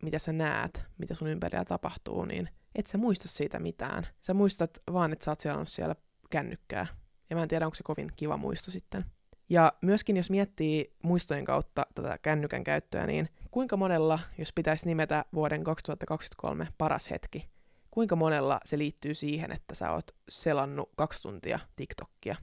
mitä 0.04 0.20
sä 0.20 0.34
näet, 0.34 0.84
mitä 0.98 1.16
sun 1.16 1.28
ympärillä 1.28 1.66
tapahtuu, 1.66 2.26
niin 2.26 2.50
et 2.76 2.88
sä 2.88 2.98
muista 2.98 3.28
siitä 3.28 3.60
mitään. 3.60 4.08
Sä 4.22 4.34
muistat 4.34 4.72
vaan, 4.94 5.14
että 5.14 5.26
sä 5.26 5.32
oot 5.32 5.40
selannut 5.40 5.70
siellä 5.70 5.96
kännykkää. 6.30 6.88
Ja 7.30 7.36
mä 7.36 7.44
en 7.44 7.50
tiedä, 7.50 7.66
onko 7.66 7.76
se 7.76 7.84
kovin 7.84 8.12
kiva 8.16 8.38
muisto 8.38 8.72
sitten. 8.72 9.06
Ja 9.50 9.74
myöskin 9.82 10.18
jos 10.18 10.30
miettii 10.30 10.96
muistojen 11.04 11.46
kautta 11.46 11.86
tätä 11.96 12.18
kännykän 12.22 12.64
käyttöä, 12.64 13.08
niin 13.08 13.30
kuinka 13.52 13.78
monella, 13.78 14.20
jos 14.38 14.54
pitäisi 14.54 14.86
nimetä 14.86 15.26
vuoden 15.34 15.64
2023 15.64 16.68
paras 16.78 17.10
hetki, 17.10 17.50
kuinka 17.94 18.16
monella 18.16 18.60
se 18.66 18.78
liittyy 18.78 19.14
siihen, 19.14 19.52
että 19.52 19.76
sä 19.76 19.92
oot 19.92 20.16
selannut 20.30 20.90
kaksi 20.96 21.22
tuntia 21.22 21.60
TikTokia 21.76 22.36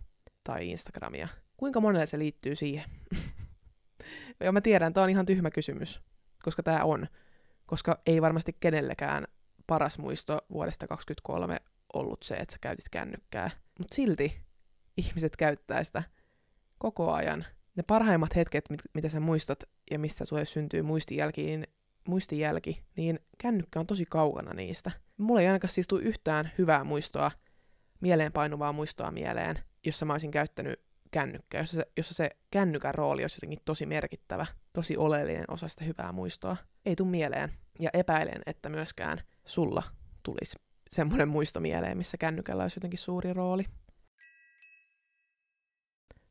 tai 0.45 0.71
Instagramia? 0.71 1.29
Kuinka 1.57 1.81
monella 1.81 2.07
se 2.07 2.19
liittyy 2.19 2.57
siihen? 2.57 2.85
ja 4.41 4.53
mä 4.53 4.61
tiedän, 4.61 4.93
tämä 4.93 5.05
on 5.05 5.11
ihan 5.11 5.27
tyhmä 5.27 5.51
kysymys, 5.51 6.03
koska 6.43 6.63
tämä 6.63 6.85
on. 6.85 7.07
Koska 7.67 8.01
ei 8.07 8.23
varmasti 8.23 8.57
kenellekään 8.61 9.27
paras 9.67 9.99
muisto 9.99 10.39
vuodesta 10.53 10.87
2023 10.87 11.57
ollut 11.93 12.23
se, 12.23 12.35
että 12.35 12.53
sä 12.53 12.59
käytit 12.61 12.89
kännykkää. 12.89 13.51
Mutta 13.79 13.95
silti 13.95 14.41
ihmiset 14.97 15.37
käyttää 15.37 15.85
sitä 15.85 16.03
koko 16.79 17.13
ajan. 17.13 17.47
Ne 17.77 17.83
parhaimmat 17.83 18.37
hetket, 18.37 18.71
mit- 18.71 18.81
mitä 18.95 19.09
sä 19.09 19.21
muistat 19.21 19.65
ja 19.91 19.99
missä 19.99 20.25
sulle 20.25 20.45
syntyy 20.45 20.83
muistijälki, 20.83 21.43
niin 21.43 21.67
muistijälki, 22.09 22.83
niin 22.97 23.21
kännykkä 23.39 23.81
on 23.81 23.87
tosi 23.87 24.05
kaukana 24.05 24.55
niistä. 24.55 24.91
Mulla 25.17 25.41
ei 25.41 25.47
ainakaan 25.47 25.71
siis 25.71 25.89
tule 25.89 26.03
yhtään 26.03 26.51
hyvää 26.59 26.85
muistoa, 26.85 27.31
mieleenpainuvaa 28.01 28.73
muistoa 28.73 29.11
mieleen, 29.11 29.59
jossa 29.87 30.07
mä 30.07 30.13
olisin 30.13 30.31
käyttänyt 30.31 30.81
kännykkää, 31.11 31.61
jossa 31.61 31.77
se, 31.77 31.87
jossa 31.97 32.15
se 32.15 32.31
kännykän 32.51 32.95
rooli 32.95 33.25
olisi 33.25 33.37
jotenkin 33.37 33.65
tosi 33.65 33.87
merkittävä, 33.87 34.47
tosi 34.73 34.97
oleellinen 34.97 35.45
osa 35.49 35.69
sitä 35.69 35.85
hyvää 35.85 36.13
muistoa. 36.13 36.57
Ei 36.87 36.97
tule 36.97 37.09
mieleen. 37.09 37.53
Ja 37.79 37.91
epäilen, 37.93 38.43
että 38.47 38.69
myöskään 38.69 39.21
sulla 39.45 39.83
tulisi 40.23 40.59
semmoinen 40.89 41.29
muisto 41.29 41.61
mieleen, 41.61 41.99
missä 41.99 42.17
kännykällä 42.17 42.63
olisi 42.63 42.77
jotenkin 42.77 42.99
suuri 42.99 43.33
rooli. 43.33 43.65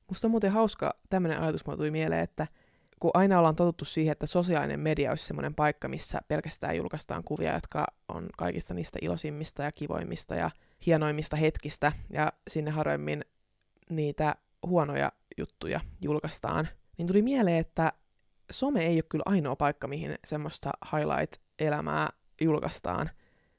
Musta 0.07 0.27
on 0.27 0.31
muuten 0.31 0.51
hauska 0.51 0.95
tämmöinen 1.09 1.39
ajatus 1.39 1.65
mulle 1.65 1.77
tuli 1.77 1.91
mieleen, 1.91 2.23
että 2.23 2.47
kun 2.99 3.11
aina 3.13 3.39
ollaan 3.39 3.55
totuttu 3.55 3.85
siihen, 3.85 4.11
että 4.11 4.27
sosiaalinen 4.27 4.79
media 4.79 5.09
olisi 5.09 5.25
semmoinen 5.25 5.55
paikka, 5.55 5.87
missä 5.87 6.19
pelkästään 6.27 6.77
julkaistaan 6.77 7.23
kuvia, 7.23 7.53
jotka 7.53 7.87
on 8.07 8.29
kaikista 8.37 8.73
niistä 8.73 8.99
iloisimmista 9.01 9.63
ja 9.63 9.71
kivoimmista 9.71 10.35
ja 10.35 10.51
hienoimmista 10.85 11.35
hetkistä, 11.35 11.91
ja 12.09 12.33
sinne 12.49 12.71
harvemmin 12.71 13.25
niitä 13.89 14.35
huonoja 14.67 15.11
juttuja 15.37 15.79
julkaistaan, 16.01 16.67
niin 16.97 17.07
tuli 17.07 17.21
mieleen, 17.21 17.57
että 17.57 17.93
some 18.51 18.85
ei 18.85 18.95
ole 18.95 19.03
kyllä 19.03 19.23
ainoa 19.25 19.55
paikka, 19.55 19.87
mihin 19.87 20.15
semmoista 20.25 20.71
highlight-elämää 20.91 22.09
julkaistaan. 22.41 23.09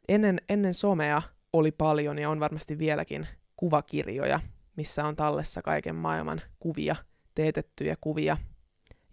Ennen, 0.09 0.41
ennen 0.49 0.75
somea 0.75 1.23
oli 1.53 1.73
paljon 1.73 2.19
ja 2.19 2.31
on 2.31 2.41
varmasti 2.41 2.79
vieläkin 2.79 3.27
kuvakirjoja, 3.57 4.41
missä 4.77 5.05
on 5.05 5.17
tallessa 5.17 5.63
kaiken 5.63 5.97
maailman 5.97 6.41
kuvia, 6.59 6.97
teetettyjä 7.35 7.97
kuvia– 8.01 8.37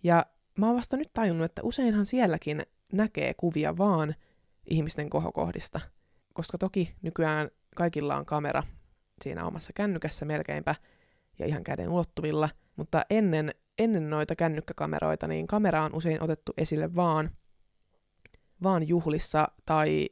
ja 0.03 0.25
mä 0.57 0.65
oon 0.65 0.75
vasta 0.75 0.97
nyt 0.97 1.09
tajunnut, 1.13 1.45
että 1.45 1.61
useinhan 1.63 2.05
sielläkin 2.05 2.63
näkee 2.93 3.33
kuvia 3.33 3.77
vaan 3.77 4.15
ihmisten 4.69 5.09
kohokohdista. 5.09 5.79
Koska 6.33 6.57
toki 6.57 6.95
nykyään 7.01 7.49
kaikilla 7.75 8.17
on 8.17 8.25
kamera 8.25 8.63
siinä 9.21 9.45
omassa 9.45 9.73
kännykässä 9.73 10.25
melkeinpä 10.25 10.75
ja 11.39 11.45
ihan 11.45 11.63
käden 11.63 11.89
ulottuvilla, 11.89 12.49
mutta 12.75 13.01
ennen, 13.09 13.51
ennen 13.77 14.09
noita 14.09 14.35
kännykkäkameroita, 14.35 15.27
niin 15.27 15.47
kamera 15.47 15.83
on 15.83 15.95
usein 15.95 16.23
otettu 16.23 16.53
esille 16.57 16.95
vaan, 16.95 17.31
vaan 18.63 18.87
juhlissa 18.87 19.47
tai 19.65 20.09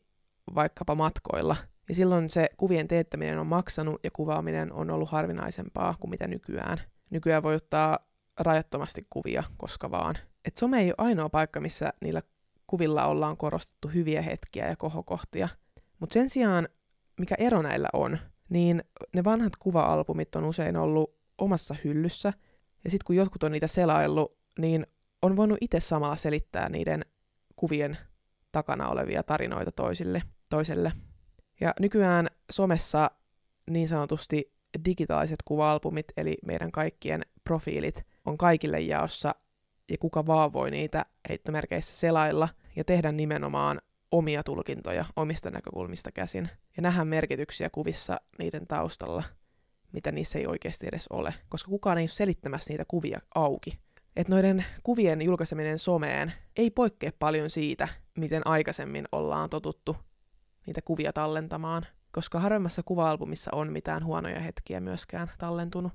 vaikkapa 0.55 0.95
matkoilla. 0.95 1.55
Ja 1.89 1.95
silloin 1.95 2.29
se 2.29 2.49
kuvien 2.57 2.87
teettäminen 2.87 3.39
on 3.39 3.47
maksanut 3.47 3.99
ja 4.03 4.11
kuvaaminen 4.11 4.73
on 4.73 4.89
ollut 4.89 5.09
harvinaisempaa 5.09 5.95
kuin 5.99 6.09
mitä 6.09 6.27
nykyään. 6.27 6.77
Nykyään 7.09 7.43
voi 7.43 7.55
ottaa 7.55 7.99
rajattomasti 8.39 9.07
kuvia, 9.09 9.43
koska 9.57 9.91
vaan. 9.91 10.15
Et 10.45 10.57
some 10.57 10.79
ei 10.79 10.87
ole 10.87 10.95
ainoa 10.97 11.29
paikka, 11.29 11.59
missä 11.59 11.93
niillä 12.01 12.21
kuvilla 12.67 13.05
ollaan 13.05 13.37
korostettu 13.37 13.87
hyviä 13.87 14.21
hetkiä 14.21 14.69
ja 14.69 14.75
kohokohtia, 14.75 15.49
Mutta 15.99 16.13
sen 16.13 16.29
sijaan, 16.29 16.69
mikä 17.19 17.35
ero 17.37 17.61
näillä 17.61 17.89
on, 17.93 18.17
niin 18.49 18.83
ne 19.13 19.23
vanhat 19.23 19.53
kuva-albumit 19.59 20.35
on 20.35 20.45
usein 20.45 20.77
ollut 20.77 21.15
omassa 21.37 21.75
hyllyssä, 21.83 22.33
ja 22.83 22.91
sitten 22.91 23.05
kun 23.05 23.15
jotkut 23.15 23.43
on 23.43 23.51
niitä 23.51 23.67
selaillut, 23.67 24.37
niin 24.59 24.87
on 25.21 25.35
voinut 25.35 25.57
itse 25.61 25.79
samalla 25.79 26.15
selittää 26.15 26.69
niiden 26.69 27.05
kuvien 27.55 27.97
takana 28.51 28.89
olevia 28.89 29.23
tarinoita 29.23 29.71
toisille, 29.71 30.21
toiselle. 30.49 30.91
Ja 31.61 31.73
nykyään 31.79 32.27
somessa 32.51 33.11
niin 33.69 33.87
sanotusti 33.87 34.53
digitaaliset 34.85 35.39
kuva-albumit, 35.45 36.05
eli 36.17 36.37
meidän 36.45 36.71
kaikkien 36.71 37.21
profiilit, 37.43 38.05
on 38.25 38.37
kaikille 38.37 38.79
jaossa, 38.79 39.35
ja 39.91 39.97
kuka 39.97 40.27
vaan 40.27 40.53
voi 40.53 40.71
niitä 40.71 41.05
heittomerkeissä 41.29 41.95
selailla 41.97 42.49
ja 42.75 42.83
tehdä 42.83 43.11
nimenomaan 43.11 43.81
omia 44.11 44.43
tulkintoja 44.43 45.05
omista 45.15 45.49
näkökulmista 45.49 46.11
käsin. 46.11 46.49
Ja 46.77 46.81
nähdä 46.81 47.05
merkityksiä 47.05 47.69
kuvissa 47.69 48.21
niiden 48.39 48.67
taustalla, 48.67 49.23
mitä 49.91 50.11
niissä 50.11 50.39
ei 50.39 50.47
oikeasti 50.47 50.87
edes 50.87 51.07
ole, 51.07 51.33
koska 51.49 51.69
kukaan 51.69 51.97
ei 51.97 52.01
ole 52.01 52.07
selittämässä 52.07 52.73
niitä 52.73 52.85
kuvia 52.87 53.19
auki. 53.35 53.79
Että 54.15 54.33
noiden 54.33 54.65
kuvien 54.83 55.21
julkaiseminen 55.21 55.79
someen 55.79 56.33
ei 56.55 56.69
poikkea 56.71 57.11
paljon 57.19 57.49
siitä, 57.49 57.87
miten 58.17 58.47
aikaisemmin 58.47 59.05
ollaan 59.11 59.49
totuttu 59.49 59.97
niitä 60.65 60.81
kuvia 60.81 61.13
tallentamaan, 61.13 61.85
koska 62.11 62.39
harvemmassa 62.39 62.83
kuva-albumissa 62.83 63.51
on 63.53 63.71
mitään 63.71 64.05
huonoja 64.05 64.39
hetkiä 64.39 64.79
myöskään 64.79 65.31
tallentunut, 65.37 65.93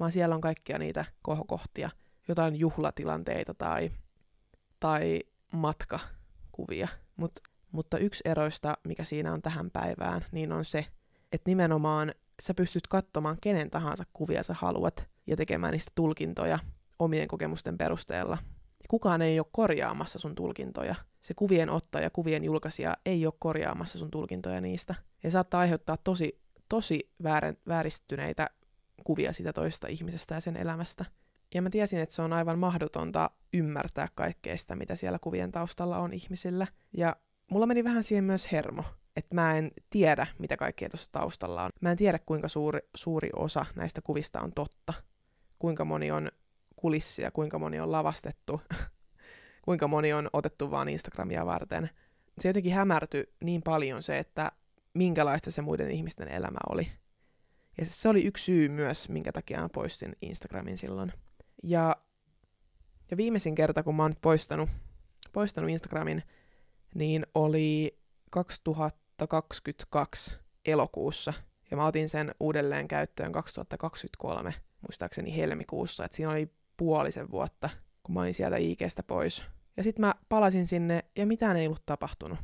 vaan 0.00 0.12
siellä 0.12 0.34
on 0.34 0.40
kaikkia 0.40 0.78
niitä 0.78 1.04
kohokohtia, 1.22 1.90
jotain 2.28 2.56
juhlatilanteita 2.56 3.54
tai, 3.54 3.90
tai 4.80 5.20
matkakuvia. 5.52 6.88
Mut, 7.16 7.38
mutta 7.72 7.98
yksi 7.98 8.22
eroista, 8.24 8.78
mikä 8.84 9.04
siinä 9.04 9.32
on 9.32 9.42
tähän 9.42 9.70
päivään, 9.70 10.24
niin 10.32 10.52
on 10.52 10.64
se, 10.64 10.86
että 11.32 11.50
nimenomaan 11.50 12.14
sä 12.42 12.54
pystyt 12.54 12.86
katsomaan 12.86 13.38
kenen 13.40 13.70
tahansa 13.70 14.04
kuvia 14.12 14.42
sä 14.42 14.54
haluat 14.54 15.08
ja 15.26 15.36
tekemään 15.36 15.72
niistä 15.72 15.92
tulkintoja 15.94 16.58
omien 16.98 17.28
kokemusten 17.28 17.78
perusteella. 17.78 18.38
Kukaan 18.88 19.22
ei 19.22 19.40
ole 19.40 19.46
korjaamassa 19.52 20.18
sun 20.18 20.34
tulkintoja. 20.34 20.94
Se 21.20 21.34
kuvien 21.34 21.70
ottaja, 21.70 22.10
kuvien 22.10 22.44
julkaisija 22.44 22.96
ei 23.06 23.26
ole 23.26 23.34
korjaamassa 23.38 23.98
sun 23.98 24.10
tulkintoja 24.10 24.60
niistä. 24.60 24.94
Ja 25.22 25.30
saattaa 25.30 25.60
aiheuttaa 25.60 25.96
tosi, 25.96 26.40
tosi 26.68 27.10
väärän, 27.22 27.56
vääristyneitä 27.68 28.50
kuvia 29.04 29.32
sitä 29.32 29.52
toista 29.52 29.86
ihmisestä 29.88 30.34
ja 30.34 30.40
sen 30.40 30.56
elämästä. 30.56 31.04
Ja 31.54 31.62
mä 31.62 31.70
tiesin, 31.70 32.00
että 32.00 32.14
se 32.14 32.22
on 32.22 32.32
aivan 32.32 32.58
mahdotonta 32.58 33.30
ymmärtää 33.52 34.08
kaikkea 34.14 34.58
sitä, 34.58 34.76
mitä 34.76 34.96
siellä 34.96 35.18
kuvien 35.18 35.52
taustalla 35.52 35.98
on 35.98 36.12
ihmisillä. 36.12 36.66
Ja 36.96 37.16
mulla 37.50 37.66
meni 37.66 37.84
vähän 37.84 38.04
siihen 38.04 38.24
myös 38.24 38.52
hermo, 38.52 38.84
että 39.16 39.34
mä 39.34 39.56
en 39.56 39.70
tiedä, 39.90 40.26
mitä 40.38 40.56
kaikkea 40.56 40.88
tuossa 40.88 41.12
taustalla 41.12 41.64
on. 41.64 41.70
Mä 41.80 41.90
en 41.90 41.96
tiedä, 41.96 42.18
kuinka 42.18 42.48
suuri, 42.48 42.80
suuri 42.94 43.30
osa 43.36 43.66
näistä 43.76 44.00
kuvista 44.02 44.40
on 44.40 44.52
totta. 44.52 44.94
Kuinka 45.58 45.84
moni 45.84 46.10
on 46.10 46.30
kulissia, 46.76 47.30
kuinka 47.30 47.58
moni 47.58 47.80
on 47.80 47.92
lavastettu, 47.92 48.60
kuinka 49.66 49.88
moni 49.88 50.12
on 50.12 50.28
otettu 50.32 50.70
vaan 50.70 50.88
Instagramia 50.88 51.46
varten. 51.46 51.90
Se 52.40 52.48
jotenkin 52.48 52.72
hämärtyi 52.72 53.24
niin 53.44 53.62
paljon 53.62 54.02
se, 54.02 54.18
että 54.18 54.52
minkälaista 54.94 55.50
se 55.50 55.62
muiden 55.62 55.90
ihmisten 55.90 56.28
elämä 56.28 56.58
oli. 56.70 56.88
Ja 57.78 57.86
se 57.86 58.08
oli 58.08 58.26
yksi 58.26 58.44
syy 58.44 58.68
myös, 58.68 59.08
minkä 59.08 59.32
takia 59.32 59.60
mä 59.60 59.68
poistin 59.68 60.16
Instagramin 60.22 60.78
silloin. 60.78 61.12
Ja, 61.62 61.96
ja 63.10 63.16
viimeisin 63.16 63.54
kerta, 63.54 63.82
kun 63.82 63.94
mä 63.94 64.02
oon 64.02 64.14
poistanut, 64.20 64.68
poistanut 65.32 65.70
Instagramin, 65.70 66.22
niin 66.94 67.26
oli 67.34 67.98
2022 68.30 70.38
elokuussa. 70.66 71.32
Ja 71.70 71.76
mä 71.76 71.86
otin 71.86 72.08
sen 72.08 72.34
uudelleen 72.40 72.88
käyttöön 72.88 73.32
2023, 73.32 74.54
muistaakseni 74.80 75.36
helmikuussa. 75.36 76.04
että 76.04 76.16
siinä 76.16 76.30
oli 76.30 76.52
puolisen 76.76 77.30
vuotta, 77.30 77.70
kun 78.02 78.14
mä 78.14 78.20
olin 78.20 78.34
sieltä 78.34 78.56
IGstä 78.56 79.02
pois. 79.02 79.44
Ja 79.76 79.82
sitten 79.82 80.06
mä 80.06 80.14
palasin 80.28 80.66
sinne 80.66 81.04
ja 81.16 81.26
mitään 81.26 81.56
ei 81.56 81.66
ollut 81.66 81.86
tapahtunut. 81.86 82.38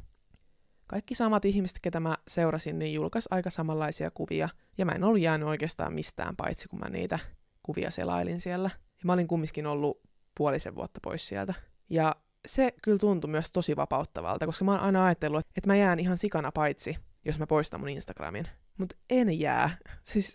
Kaikki 0.95 1.15
samat 1.15 1.45
ihmiset, 1.45 1.79
ketä 1.83 2.01
mä 2.01 2.17
seurasin, 2.29 2.79
niin 2.79 2.95
julkaisi 2.95 3.29
aika 3.31 3.51
samanlaisia 3.51 4.11
kuvia, 4.11 4.49
ja 4.79 4.85
mä 4.85 4.93
en 4.93 5.05
ollut 5.05 5.21
jäänyt 5.21 5.49
oikeastaan 5.49 5.93
mistään 5.93 6.37
paitsi, 6.37 6.69
kun 6.69 6.79
mä 6.79 6.89
niitä 6.89 7.19
kuvia 7.63 7.91
selailin 7.91 8.41
siellä. 8.41 8.71
Ja 8.75 9.01
mä 9.05 9.13
olin 9.13 9.29
kumminkin 9.29 9.67
ollut 9.67 10.01
puolisen 10.37 10.75
vuotta 10.75 11.01
pois 11.03 11.29
sieltä. 11.29 11.55
Ja 11.91 12.17
se 12.47 12.75
kyllä 12.83 12.99
tuntui 12.99 13.31
myös 13.31 13.53
tosi 13.53 13.77
vapauttavalta, 13.77 14.47
koska 14.47 14.65
mä 14.65 14.73
oon 14.73 14.81
aina 14.81 15.05
ajatellut, 15.05 15.47
että 15.57 15.71
mä 15.71 15.77
jään 15.77 16.01
ihan 16.01 16.19
sikana 16.19 16.53
paitsi, 16.53 16.97
jos 17.25 17.39
mä 17.39 17.47
poistan 17.47 17.81
mun 17.81 17.89
Instagramin. 17.89 18.47
Mutta 18.79 18.97
en 19.11 19.41
jää. 19.41 19.77
Siis 20.03 20.35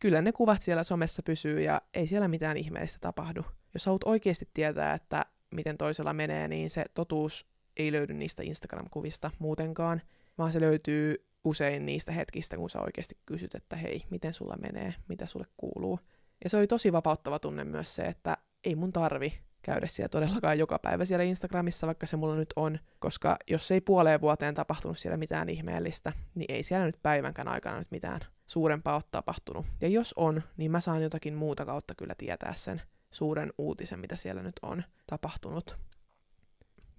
kyllä 0.00 0.22
ne 0.22 0.32
kuvat 0.32 0.62
siellä 0.62 0.82
somessa 0.82 1.22
pysyy 1.22 1.60
ja 1.60 1.82
ei 1.94 2.06
siellä 2.06 2.28
mitään 2.28 2.56
ihmeellistä 2.56 2.98
tapahdu. 3.00 3.44
Jos 3.74 3.86
haluat 3.86 4.04
oikeasti 4.04 4.48
tietää, 4.54 4.94
että 4.94 5.26
miten 5.54 5.78
toisella 5.78 6.12
menee, 6.12 6.48
niin 6.48 6.70
se 6.70 6.84
totuus 6.94 7.46
ei 7.76 7.92
löydy 7.92 8.14
niistä 8.14 8.42
Instagram-kuvista 8.42 9.30
muutenkaan, 9.38 10.02
vaan 10.38 10.52
se 10.52 10.60
löytyy 10.60 11.26
usein 11.44 11.86
niistä 11.86 12.12
hetkistä, 12.12 12.56
kun 12.56 12.70
sä 12.70 12.80
oikeasti 12.80 13.18
kysyt, 13.26 13.54
että 13.54 13.76
hei, 13.76 14.02
miten 14.10 14.34
sulla 14.34 14.56
menee, 14.56 14.94
mitä 15.08 15.26
sulle 15.26 15.46
kuuluu. 15.56 16.00
Ja 16.44 16.50
se 16.50 16.56
oli 16.56 16.66
tosi 16.66 16.92
vapauttava 16.92 17.38
tunne 17.38 17.64
myös 17.64 17.94
se, 17.94 18.02
että 18.02 18.36
ei 18.64 18.74
mun 18.74 18.92
tarvi 18.92 19.32
käydä 19.62 19.86
siellä 19.86 20.08
todellakaan 20.08 20.58
joka 20.58 20.78
päivä 20.78 21.04
siellä 21.04 21.24
Instagramissa, 21.24 21.86
vaikka 21.86 22.06
se 22.06 22.16
mulla 22.16 22.36
nyt 22.36 22.52
on, 22.56 22.78
koska 22.98 23.36
jos 23.50 23.70
ei 23.70 23.80
puoleen 23.80 24.20
vuoteen 24.20 24.54
tapahtunut 24.54 24.98
siellä 24.98 25.16
mitään 25.16 25.48
ihmeellistä, 25.48 26.12
niin 26.34 26.54
ei 26.54 26.62
siellä 26.62 26.86
nyt 26.86 27.02
päivänkään 27.02 27.48
aikana 27.48 27.78
nyt 27.78 27.90
mitään 27.90 28.20
suurempaa 28.46 28.94
ole 28.94 29.02
tapahtunut. 29.10 29.66
Ja 29.80 29.88
jos 29.88 30.14
on, 30.16 30.42
niin 30.56 30.70
mä 30.70 30.80
saan 30.80 31.02
jotakin 31.02 31.34
muuta 31.34 31.66
kautta 31.66 31.94
kyllä 31.94 32.14
tietää 32.18 32.54
sen 32.54 32.82
suuren 33.10 33.52
uutisen, 33.58 34.00
mitä 34.00 34.16
siellä 34.16 34.42
nyt 34.42 34.56
on 34.62 34.82
tapahtunut. 35.06 35.78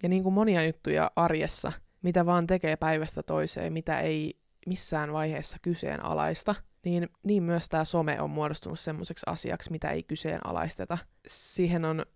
Ja 0.02 0.08
niin 0.08 0.22
kuin 0.22 0.32
monia 0.32 0.66
juttuja 0.66 1.10
arjessa, 1.16 1.72
mitä 2.02 2.26
vaan 2.26 2.46
tekee 2.46 2.76
päivästä 2.76 3.22
toiseen, 3.22 3.72
mitä 3.72 4.00
ei 4.00 4.38
missään 4.66 5.12
vaiheessa 5.12 5.56
kyseenalaista, 5.62 6.54
niin, 6.84 7.08
niin 7.22 7.42
myös 7.42 7.68
tämä 7.68 7.84
some 7.84 8.20
on 8.20 8.30
muodostunut 8.30 8.78
semmoiseksi 8.78 9.26
asiaksi, 9.26 9.70
mitä 9.70 9.90
ei 9.90 10.02
kyseenalaisteta. 10.02 10.98
Siihen 11.26 11.84
on 11.84 12.06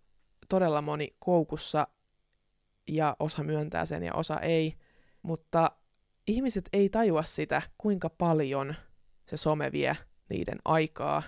todella 0.48 0.82
moni 0.82 1.16
koukussa 1.18 1.88
ja 2.88 3.16
osa 3.18 3.42
myöntää 3.42 3.86
sen 3.86 4.02
ja 4.02 4.14
osa 4.14 4.40
ei, 4.40 4.74
mutta 5.22 5.70
ihmiset 6.26 6.68
ei 6.72 6.88
tajua 6.88 7.22
sitä, 7.22 7.62
kuinka 7.78 8.10
paljon 8.10 8.74
se 9.26 9.36
some 9.36 9.72
vie 9.72 9.96
niiden 10.28 10.58
aikaa, 10.64 11.22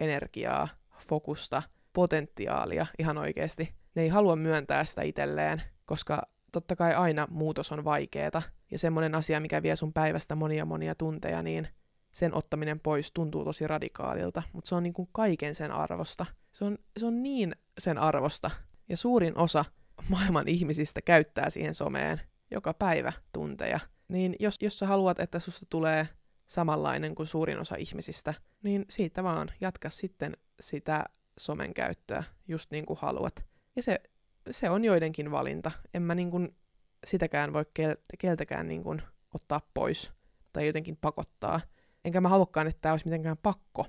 energiaa, 0.00 0.68
fokusta, 0.98 1.62
potentiaalia 1.92 2.86
ihan 2.98 3.18
oikeasti. 3.18 3.74
Ne 3.94 4.02
ei 4.02 4.08
halua 4.08 4.36
myöntää 4.36 4.84
sitä 4.84 5.02
itselleen, 5.02 5.62
koska 5.86 6.22
totta 6.52 6.76
kai 6.76 6.94
aina 6.94 7.28
muutos 7.30 7.72
on 7.72 7.84
vaikeeta, 7.84 8.42
ja 8.70 8.78
semmoinen 8.78 9.14
asia, 9.14 9.40
mikä 9.40 9.62
vie 9.62 9.76
sun 9.76 9.92
päivästä 9.92 10.34
monia 10.34 10.64
monia 10.64 10.94
tunteja, 10.94 11.42
niin 11.42 11.68
sen 12.12 12.34
ottaminen 12.34 12.80
pois 12.80 13.12
tuntuu 13.12 13.44
tosi 13.44 13.66
radikaalilta, 13.66 14.42
mutta 14.52 14.68
se 14.68 14.74
on 14.74 14.82
niin 14.82 14.92
kuin 14.92 15.08
kaiken 15.12 15.54
sen 15.54 15.72
arvosta. 15.72 16.26
Se 16.52 16.64
on, 16.64 16.78
se 16.96 17.06
on 17.06 17.22
niin 17.22 17.56
sen 17.78 17.98
arvosta. 17.98 18.50
Ja 18.88 18.96
suurin 18.96 19.38
osa 19.38 19.64
maailman 20.08 20.48
ihmisistä 20.48 21.02
käyttää 21.02 21.50
siihen 21.50 21.74
someen 21.74 22.20
joka 22.50 22.74
päivä 22.74 23.12
tunteja. 23.32 23.80
Niin 24.08 24.36
jos, 24.40 24.56
jos 24.60 24.78
sä 24.78 24.86
haluat, 24.86 25.20
että 25.20 25.38
susta 25.38 25.66
tulee 25.70 26.08
samanlainen 26.46 27.14
kuin 27.14 27.26
suurin 27.26 27.58
osa 27.58 27.76
ihmisistä, 27.76 28.34
niin 28.62 28.84
siitä 28.90 29.24
vaan 29.24 29.50
jatka 29.60 29.90
sitten 29.90 30.36
sitä 30.60 31.04
somen 31.38 31.74
käyttöä 31.74 32.24
just 32.48 32.70
niin 32.70 32.86
kuin 32.86 32.98
haluat. 33.02 33.44
Ja 33.76 33.82
se, 33.82 34.00
se 34.50 34.70
on 34.70 34.84
joidenkin 34.84 35.30
valinta. 35.30 35.70
En 35.94 36.02
mä 36.02 36.14
niin 36.14 36.30
kuin 36.30 36.56
sitäkään 37.04 37.52
voi 37.52 37.62
kel- 37.62 38.16
keltäkään 38.18 38.68
niin 38.68 38.82
kuin 38.82 39.02
ottaa 39.34 39.60
pois 39.74 40.12
tai 40.52 40.66
jotenkin 40.66 40.96
pakottaa. 40.96 41.60
Enkä 42.04 42.20
mä 42.20 42.28
halukkaan, 42.28 42.66
että 42.66 42.80
tämä 42.80 42.92
olisi 42.92 43.06
mitenkään 43.06 43.36
pakko 43.36 43.86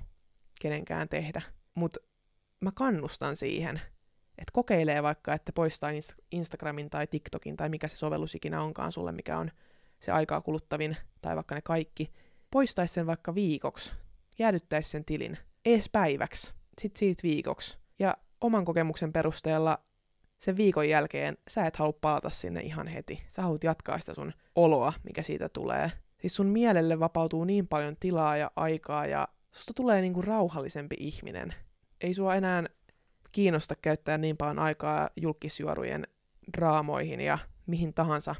kenenkään 0.60 1.08
tehdä. 1.08 1.42
Mutta 1.74 2.00
mä 2.60 2.72
kannustan 2.74 3.36
siihen, 3.36 3.80
että 4.38 4.52
kokeilee 4.52 5.02
vaikka, 5.02 5.34
että 5.34 5.52
poistaa 5.52 5.90
Instagramin 6.32 6.90
tai 6.90 7.06
TikTokin 7.06 7.56
tai 7.56 7.68
mikä 7.68 7.88
se 7.88 7.96
sovellus 7.96 8.34
ikinä 8.34 8.62
onkaan 8.62 8.92
sulle, 8.92 9.12
mikä 9.12 9.38
on 9.38 9.50
se 10.00 10.12
aikaa 10.12 10.40
kuluttavin, 10.40 10.96
tai 11.22 11.36
vaikka 11.36 11.54
ne 11.54 11.62
kaikki, 11.62 12.12
poistaisi 12.50 12.94
sen 12.94 13.06
vaikka 13.06 13.34
viikoksi, 13.34 13.92
jäädyttäisi 14.38 14.90
sen 14.90 15.04
tilin, 15.04 15.38
ees 15.64 15.88
päiväksi, 15.88 16.54
sit 16.80 16.96
siitä 16.96 17.22
viikoksi. 17.22 17.78
Ja 17.98 18.16
oman 18.40 18.64
kokemuksen 18.64 19.12
perusteella 19.12 19.78
sen 20.38 20.56
viikon 20.56 20.88
jälkeen 20.88 21.38
sä 21.48 21.66
et 21.66 21.76
halua 21.76 21.98
palata 22.00 22.30
sinne 22.30 22.60
ihan 22.60 22.86
heti. 22.86 23.22
Sä 23.28 23.42
haluat 23.42 23.64
jatkaa 23.64 23.98
sitä 23.98 24.14
sun 24.14 24.32
oloa, 24.54 24.92
mikä 25.04 25.22
siitä 25.22 25.48
tulee. 25.48 25.92
Siis 26.20 26.36
sun 26.36 26.46
mielelle 26.46 27.00
vapautuu 27.00 27.44
niin 27.44 27.68
paljon 27.68 27.96
tilaa 28.00 28.36
ja 28.36 28.50
aikaa 28.56 29.06
ja 29.06 29.28
susta 29.52 29.72
tulee 29.74 30.00
niinku 30.00 30.22
rauhallisempi 30.22 30.96
ihminen. 30.98 31.54
Ei 32.00 32.14
sua 32.14 32.34
enää 32.34 32.64
kiinnosta 33.32 33.74
käyttää 33.76 34.18
niin 34.18 34.36
paljon 34.36 34.58
aikaa 34.58 35.10
julkisjuorujen 35.16 36.06
draamoihin 36.56 37.20
ja 37.20 37.38
mihin 37.66 37.94
tahansa 37.94 38.34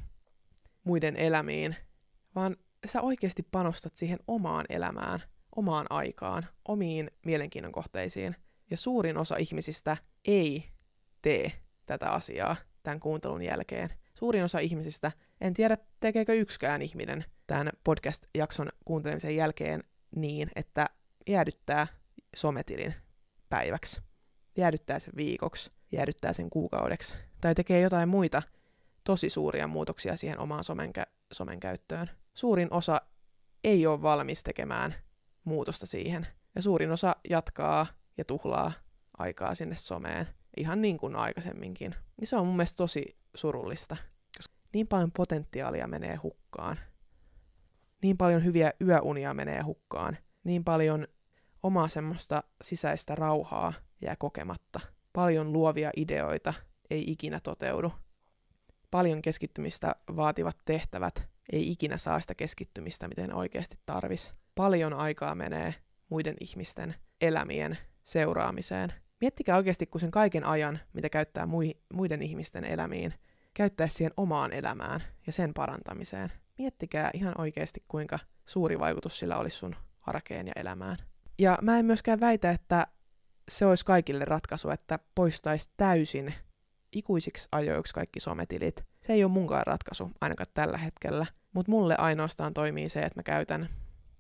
muiden 0.84 1.16
elämiin, 1.16 1.76
vaan 2.34 2.56
sä 2.86 3.00
oikeasti 3.00 3.46
panostat 3.50 3.96
siihen 3.96 4.18
omaan 4.26 4.66
elämään, 4.68 5.22
omaan 5.56 5.86
aikaan, 5.90 6.46
omiin 6.68 7.10
mielenkiinnon 7.26 7.72
kohteisiin. 7.72 8.36
Ja 8.70 8.76
suurin 8.76 9.16
osa 9.16 9.36
ihmisistä 9.36 9.96
ei 10.24 10.64
tee 11.22 11.52
tätä 11.88 12.10
asiaa 12.10 12.56
tämän 12.82 13.00
kuuntelun 13.00 13.42
jälkeen. 13.42 13.90
Suurin 14.14 14.44
osa 14.44 14.58
ihmisistä, 14.58 15.12
en 15.40 15.54
tiedä 15.54 15.78
tekeekö 16.00 16.34
yksikään 16.34 16.82
ihminen 16.82 17.24
tämän 17.46 17.72
podcast-jakson 17.84 18.68
kuuntelemisen 18.84 19.36
jälkeen 19.36 19.84
niin, 20.16 20.50
että 20.56 20.86
jäädyttää 21.28 21.86
sometilin 22.36 22.94
päiväksi, 23.48 24.00
jäädyttää 24.56 24.98
sen 24.98 25.12
viikoksi, 25.16 25.70
jäädyttää 25.92 26.32
sen 26.32 26.50
kuukaudeksi, 26.50 27.16
tai 27.40 27.54
tekee 27.54 27.80
jotain 27.80 28.08
muita 28.08 28.42
tosi 29.04 29.30
suuria 29.30 29.66
muutoksia 29.66 30.16
siihen 30.16 30.38
omaan 30.38 30.64
somen, 30.64 30.92
kä- 30.98 31.12
somen 31.32 31.60
käyttöön. 31.60 32.10
Suurin 32.34 32.72
osa 32.72 33.00
ei 33.64 33.86
ole 33.86 34.02
valmis 34.02 34.42
tekemään 34.42 34.94
muutosta 35.44 35.86
siihen, 35.86 36.26
ja 36.54 36.62
suurin 36.62 36.90
osa 36.90 37.16
jatkaa 37.30 37.86
ja 38.18 38.24
tuhlaa 38.24 38.72
aikaa 39.18 39.54
sinne 39.54 39.76
someen, 39.76 40.28
ihan 40.58 40.82
niin 40.82 40.98
kuin 40.98 41.16
aikaisemminkin. 41.16 41.94
Ja 42.20 42.26
se 42.26 42.36
on 42.36 42.46
mun 42.46 42.56
mielestä 42.56 42.76
tosi 42.76 43.16
surullista, 43.34 43.96
koska 44.36 44.54
niin 44.72 44.86
paljon 44.86 45.12
potentiaalia 45.12 45.86
menee 45.86 46.16
hukkaan. 46.16 46.78
Niin 48.02 48.16
paljon 48.16 48.44
hyviä 48.44 48.72
yöunia 48.80 49.34
menee 49.34 49.62
hukkaan. 49.62 50.18
Niin 50.44 50.64
paljon 50.64 51.08
omaa 51.62 51.88
semmoista 51.88 52.42
sisäistä 52.62 53.14
rauhaa 53.14 53.72
jää 54.02 54.16
kokematta. 54.18 54.80
Paljon 55.12 55.52
luovia 55.52 55.90
ideoita 55.96 56.54
ei 56.90 57.10
ikinä 57.10 57.40
toteudu. 57.40 57.92
Paljon 58.90 59.22
keskittymistä 59.22 59.94
vaativat 60.16 60.56
tehtävät 60.64 61.28
ei 61.52 61.70
ikinä 61.70 61.96
saa 61.96 62.20
sitä 62.20 62.34
keskittymistä, 62.34 63.08
miten 63.08 63.34
oikeasti 63.34 63.78
tarvis. 63.86 64.34
Paljon 64.54 64.94
aikaa 64.94 65.34
menee 65.34 65.74
muiden 66.08 66.36
ihmisten 66.40 66.94
elämien 67.20 67.78
seuraamiseen. 68.04 68.92
Miettikää 69.20 69.56
oikeasti, 69.56 69.86
kun 69.86 70.00
sen 70.00 70.10
kaiken 70.10 70.44
ajan, 70.44 70.78
mitä 70.92 71.08
käyttää 71.08 71.48
muiden 71.92 72.22
ihmisten 72.22 72.64
elämiin, 72.64 73.14
käyttää 73.54 73.88
siihen 73.88 74.12
omaan 74.16 74.52
elämään 74.52 75.02
ja 75.26 75.32
sen 75.32 75.54
parantamiseen. 75.54 76.32
Miettikää 76.58 77.10
ihan 77.14 77.34
oikeasti, 77.40 77.84
kuinka 77.88 78.18
suuri 78.44 78.78
vaikutus 78.78 79.18
sillä 79.18 79.38
olisi 79.38 79.56
sun 79.56 79.76
arkeen 80.00 80.46
ja 80.46 80.52
elämään. 80.56 80.96
Ja 81.38 81.58
mä 81.62 81.78
en 81.78 81.84
myöskään 81.84 82.20
väitä, 82.20 82.50
että 82.50 82.86
se 83.48 83.66
olisi 83.66 83.84
kaikille 83.84 84.24
ratkaisu, 84.24 84.70
että 84.70 84.98
poistaisi 85.14 85.70
täysin 85.76 86.34
ikuisiksi 86.92 87.48
ajoiksi 87.52 87.94
kaikki 87.94 88.20
sometilit. 88.20 88.84
Se 89.00 89.12
ei 89.12 89.24
ole 89.24 89.32
munkaan 89.32 89.66
ratkaisu, 89.66 90.10
ainakaan 90.20 90.50
tällä 90.54 90.78
hetkellä. 90.78 91.26
Mutta 91.52 91.70
mulle 91.70 91.94
ainoastaan 91.98 92.54
toimii 92.54 92.88
se, 92.88 93.00
että 93.00 93.18
mä 93.18 93.22
käytän, 93.22 93.68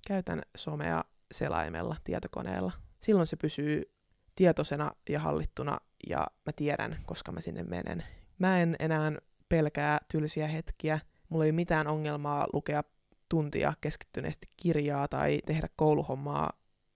käytän 0.08 0.42
somea 0.56 1.04
selaimella, 1.32 1.96
tietokoneella. 2.04 2.72
Silloin 3.00 3.26
se 3.26 3.36
pysyy 3.36 3.97
tietoisena 4.38 4.90
ja 5.08 5.20
hallittuna 5.20 5.78
ja 6.08 6.26
mä 6.46 6.52
tiedän, 6.56 6.98
koska 7.06 7.32
mä 7.32 7.40
sinne 7.40 7.62
menen. 7.62 8.04
Mä 8.38 8.60
en 8.60 8.76
enää 8.78 9.12
pelkää 9.48 9.98
tylsiä 10.12 10.48
hetkiä. 10.48 11.00
Mulla 11.28 11.44
ei 11.44 11.52
mitään 11.52 11.86
ongelmaa 11.86 12.46
lukea 12.52 12.82
tuntia 13.28 13.72
keskittyneesti 13.80 14.48
kirjaa 14.56 15.08
tai 15.08 15.38
tehdä 15.46 15.68
kouluhommaa 15.76 16.52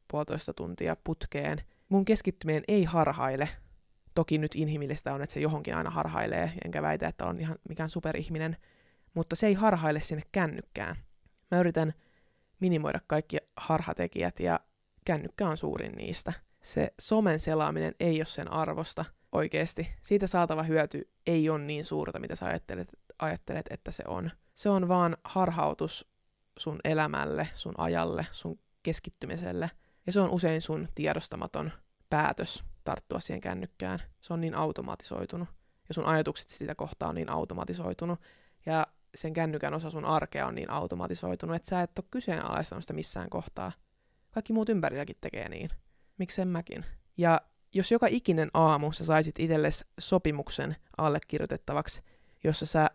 puolitoista 0.08 0.54
tuntia 0.54 0.96
putkeen. 1.04 1.58
Mun 1.88 2.04
keskittyminen 2.04 2.62
ei 2.68 2.84
harhaile. 2.84 3.48
Toki 4.14 4.38
nyt 4.38 4.54
inhimillistä 4.54 5.14
on, 5.14 5.22
että 5.22 5.34
se 5.34 5.40
johonkin 5.40 5.76
aina 5.76 5.90
harhailee, 5.90 6.52
enkä 6.64 6.82
väitä, 6.82 7.08
että 7.08 7.26
on 7.26 7.40
ihan 7.40 7.58
mikään 7.68 7.90
superihminen, 7.90 8.56
mutta 9.14 9.36
se 9.36 9.46
ei 9.46 9.54
harhaile 9.54 10.00
sinne 10.00 10.22
kännykkään. 10.32 10.96
Mä 11.50 11.60
yritän 11.60 11.92
minimoida 12.60 13.00
kaikki 13.06 13.36
harhatekijät 13.56 14.40
ja 14.40 14.60
kännykkä 15.04 15.48
on 15.48 15.56
suurin 15.56 15.92
niistä. 15.92 16.32
Se 16.62 16.94
somen 17.00 17.40
selaaminen 17.40 17.94
ei 18.00 18.18
ole 18.18 18.26
sen 18.26 18.52
arvosta 18.52 19.04
oikeasti. 19.32 19.88
Siitä 20.02 20.26
saatava 20.26 20.62
hyöty 20.62 21.10
ei 21.26 21.48
ole 21.48 21.58
niin 21.58 21.84
suurta, 21.84 22.18
mitä 22.18 22.36
sä 22.36 22.46
ajattelet, 22.46 22.88
ajattelet, 23.18 23.66
että 23.70 23.90
se 23.90 24.04
on. 24.06 24.30
Se 24.54 24.68
on 24.68 24.88
vaan 24.88 25.16
harhautus 25.24 26.08
sun 26.58 26.80
elämälle, 26.84 27.48
sun 27.54 27.74
ajalle, 27.78 28.26
sun 28.30 28.58
keskittymiselle– 28.82 29.70
ja 30.06 30.12
se 30.12 30.20
on 30.20 30.30
usein 30.30 30.62
sun 30.62 30.88
tiedostamaton 30.94 31.72
päätös 32.10 32.64
tarttua 32.84 33.20
siihen 33.20 33.40
kännykkään. 33.40 33.98
Se 34.20 34.32
on 34.32 34.40
niin 34.40 34.54
automatisoitunut. 34.54 35.48
Ja 35.88 35.94
sun 35.94 36.06
ajatukset 36.06 36.50
sitä 36.50 36.74
kohtaa 36.74 37.08
on 37.08 37.14
niin 37.14 37.30
automatisoitunut. 37.30 38.20
Ja 38.66 38.86
sen 39.14 39.32
kännykän 39.32 39.74
osa 39.74 39.90
sun 39.90 40.04
arkea 40.04 40.46
on 40.46 40.54
niin 40.54 40.70
automatisoitunut, 40.70 41.56
että 41.56 41.68
sä 41.68 41.82
et 41.82 41.98
ole 41.98 42.06
kyseenalaistanut 42.10 42.82
sitä 42.82 42.92
missään 42.92 43.30
kohtaa. 43.30 43.72
Kaikki 44.30 44.52
muut 44.52 44.68
ympärilläkin 44.68 45.16
tekee 45.20 45.48
niin. 45.48 45.70
Miksen 46.22 46.48
mäkin? 46.48 46.84
Ja 47.16 47.40
jos 47.74 47.90
joka 47.90 48.06
ikinen 48.10 48.50
aamu 48.54 48.92
sä 48.92 49.04
saisit 49.04 49.38
itsellesi 49.38 49.84
sopimuksen 50.00 50.76
allekirjoitettavaksi, 50.98 52.02
jossa 52.44 52.66
sä 52.66 52.90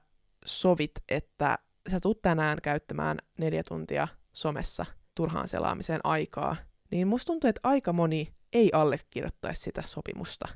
sovit, 0.45 0.91
että 1.09 1.57
sä 1.91 1.99
tulet 1.99 2.21
tänään 2.21 2.57
käyttämään 2.63 3.17
neljä 3.37 3.63
tuntia 3.63 4.07
somessa 4.33 4.85
turhaan 5.15 5.47
selaamiseen 5.47 5.99
aikaa, 6.03 6.55
niin 6.91 7.07
musta 7.07 7.25
tuntuu, 7.25 7.47
että 7.47 7.59
aika 7.63 7.93
moni 7.93 8.33
ei 8.53 8.69
allekirjoittaisi 8.73 9.61
sitä 9.61 9.83
sopimusta, 9.85 10.47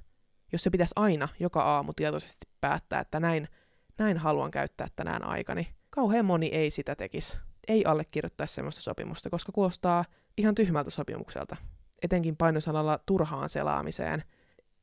jos 0.52 0.64
se 0.64 0.70
pitäisi 0.70 0.94
aina 0.96 1.28
joka 1.40 1.62
aamu 1.62 1.94
tietoisesti 1.94 2.48
päättää, 2.62 3.00
että 3.00 3.20
näin, 3.20 3.48
näin 3.98 4.18
haluan 4.18 4.52
käyttää 4.52 4.88
tänään 4.96 5.26
aikani. 5.26 5.68
Kauhean 5.90 6.26
moni 6.26 6.48
ei 6.48 6.72
sitä 6.72 6.96
tekisi. 6.96 7.40
Ei 7.68 7.86
allekirjoittaisi 7.86 8.54
sellaista 8.54 8.82
sopimusta, 8.82 9.30
koska 9.30 9.52
kuulostaa 9.52 10.06
ihan 10.38 10.56
tyhmältä 10.56 10.90
sopimukselta. 10.90 11.56
Etenkin 12.02 12.38
painosanalla 12.38 13.00
turhaan 13.06 13.50
selaamiseen. 13.50 14.24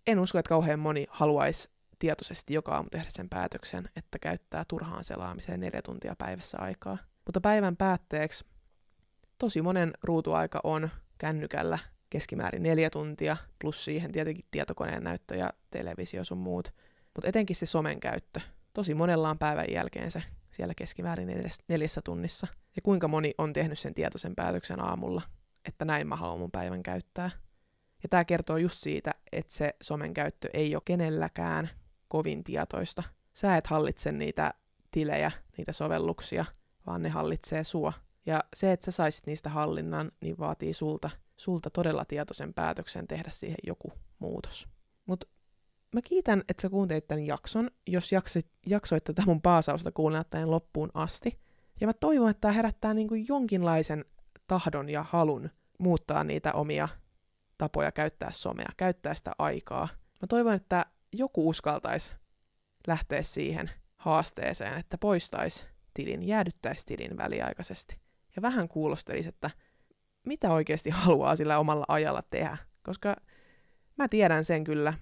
En 0.07 0.19
usko, 0.19 0.39
että 0.39 0.49
kauhean 0.49 0.79
moni 0.79 1.07
haluaisi 1.11 1.71
tietoisesti 1.99 2.55
joka 2.55 2.75
aamu 2.75 2.89
tehdä 2.91 3.07
sen 3.09 3.29
päätöksen, 3.29 3.89
että 3.97 4.19
käyttää 4.19 4.65
turhaan 4.69 5.05
selaamiseen 5.05 5.61
neljä 5.61 5.83
tuntia 5.83 6.15
päivässä 6.19 6.59
aikaa. 6.61 6.99
Mutta 7.27 7.41
päivän 7.41 7.77
päätteeksi 7.77 8.45
tosi 9.39 9.63
monen 9.63 9.93
ruutuaika 10.03 10.61
on 10.65 10.89
kännykällä 11.19 11.79
keskimäärin 12.11 12.63
neljä 12.63 12.91
tuntia, 12.91 13.37
plus 13.59 13.85
siihen 13.85 14.13
tietenkin 14.13 14.45
tietokoneen 14.51 15.05
näyttö 15.05 15.37
ja 15.37 15.53
televisio 15.71 16.25
sun 16.25 16.39
muut. 16.39 16.75
Mutta 17.15 17.29
etenkin 17.29 17.57
se 17.57 17.67
somen 17.67 18.01
käyttö. 18.01 18.41
Tosi 18.75 18.95
monella 18.95 19.31
on 19.31 19.39
päivän 19.39 19.67
jälkeen 19.71 20.11
se 20.11 20.23
siellä 20.51 20.75
keskimäärin 20.75 21.45
neljässä 21.69 22.01
tunnissa. 22.05 22.47
Ja 22.77 22.83
kuinka 22.83 23.09
moni 23.09 23.35
on 23.39 23.53
tehnyt 23.53 23.79
sen 23.79 23.95
tietoisen 23.95 24.35
päätöksen 24.35 24.81
aamulla, 24.81 25.23
että 25.65 25.85
näin 25.85 26.07
mä 26.07 26.17
haluan 26.17 26.39
mun 26.39 26.51
päivän 26.51 26.83
käyttää. 26.83 27.31
Ja 28.03 28.09
tämä 28.09 28.25
kertoo 28.25 28.57
just 28.57 28.81
siitä, 28.81 29.15
että 29.33 29.55
se 29.55 29.75
somen 29.83 30.15
käyttö 30.15 30.49
ei 30.55 30.75
ole 30.75 30.83
kenelläkään 30.85 31.71
kovin 32.09 32.45
tietoista. 32.45 33.03
Sä 33.33 33.57
et 33.57 33.67
hallitse 33.67 34.13
niitä 34.13 34.55
tilejä, 34.91 35.33
niitä 35.57 35.73
sovelluksia, 35.73 36.45
vaan 36.87 37.03
ne 37.03 37.09
hallitsee 37.09 37.65
sua. 37.65 37.93
Ja 38.27 38.45
se, 38.57 38.73
että 38.73 38.85
sä 38.85 38.91
saisit 38.91 39.27
niistä 39.27 39.51
hallinnan, 39.51 40.13
niin 40.21 40.39
vaatii 40.39 40.73
sulta, 40.73 41.11
sulta 41.37 41.71
todella 41.71 42.05
tietoisen 42.05 42.55
päätöksen 42.55 43.09
tehdä 43.09 43.31
siihen 43.31 43.59
joku 43.67 43.93
muutos. 44.19 44.69
Mutta 45.07 45.27
mä 45.95 46.03
kiitän, 46.03 46.43
että 46.49 46.63
sä 46.63 46.69
kuuntelit 46.71 47.09
tämän 47.09 47.27
jakson, 47.27 47.71
jos 47.87 48.13
jaksit, 48.13 48.47
jaksoit 48.67 49.05
tätä 49.05 49.23
mun 49.27 49.43
paasausta 49.43 49.93
kuunnella 49.93 50.25
tämän 50.25 50.51
loppuun 50.51 50.91
asti. 50.95 51.41
Ja 51.81 51.87
mä 51.87 51.93
toivon, 51.93 52.31
että 52.31 52.41
tämä 52.41 52.53
herättää 52.53 52.95
niin 52.95 53.09
kuin 53.09 53.25
jonkinlaisen 53.29 54.05
tahdon 54.49 54.89
ja 54.89 55.03
halun 55.03 55.51
muuttaa 55.79 56.25
niitä 56.25 56.53
omia 56.53 56.89
tapoja 57.59 57.93
käyttää 57.93 58.31
somea, 58.33 58.69
käyttää 58.77 59.15
sitä 59.15 59.33
aikaa. 59.39 59.89
Mä 60.21 60.27
toivon, 60.29 60.55
että 60.55 60.87
joku 61.13 61.49
uskaltaisi 61.49 62.17
lähteä 62.87 63.23
siihen 63.23 63.71
haasteeseen, 63.97 64.79
että 64.79 64.99
poistaisi 64.99 65.67
tilin, 65.95 66.23
jäädyttäisi 66.23 66.87
tilin 66.87 67.17
väliaikaisesti 67.17 68.01
ja 68.37 68.43
vähän 68.43 68.69
kuulostelisi, 68.69 69.29
että 69.29 69.51
mitä 70.27 70.53
oikeasti 70.53 70.91
haluaa 70.91 71.37
sillä 71.37 71.59
omalla 71.59 71.85
ajalla 71.89 72.23
tehdä. 72.23 72.57
Koska 72.83 73.17
mä 73.97 74.09
tiedän 74.09 74.45
sen 74.45 74.65
kyllä, 74.65 74.95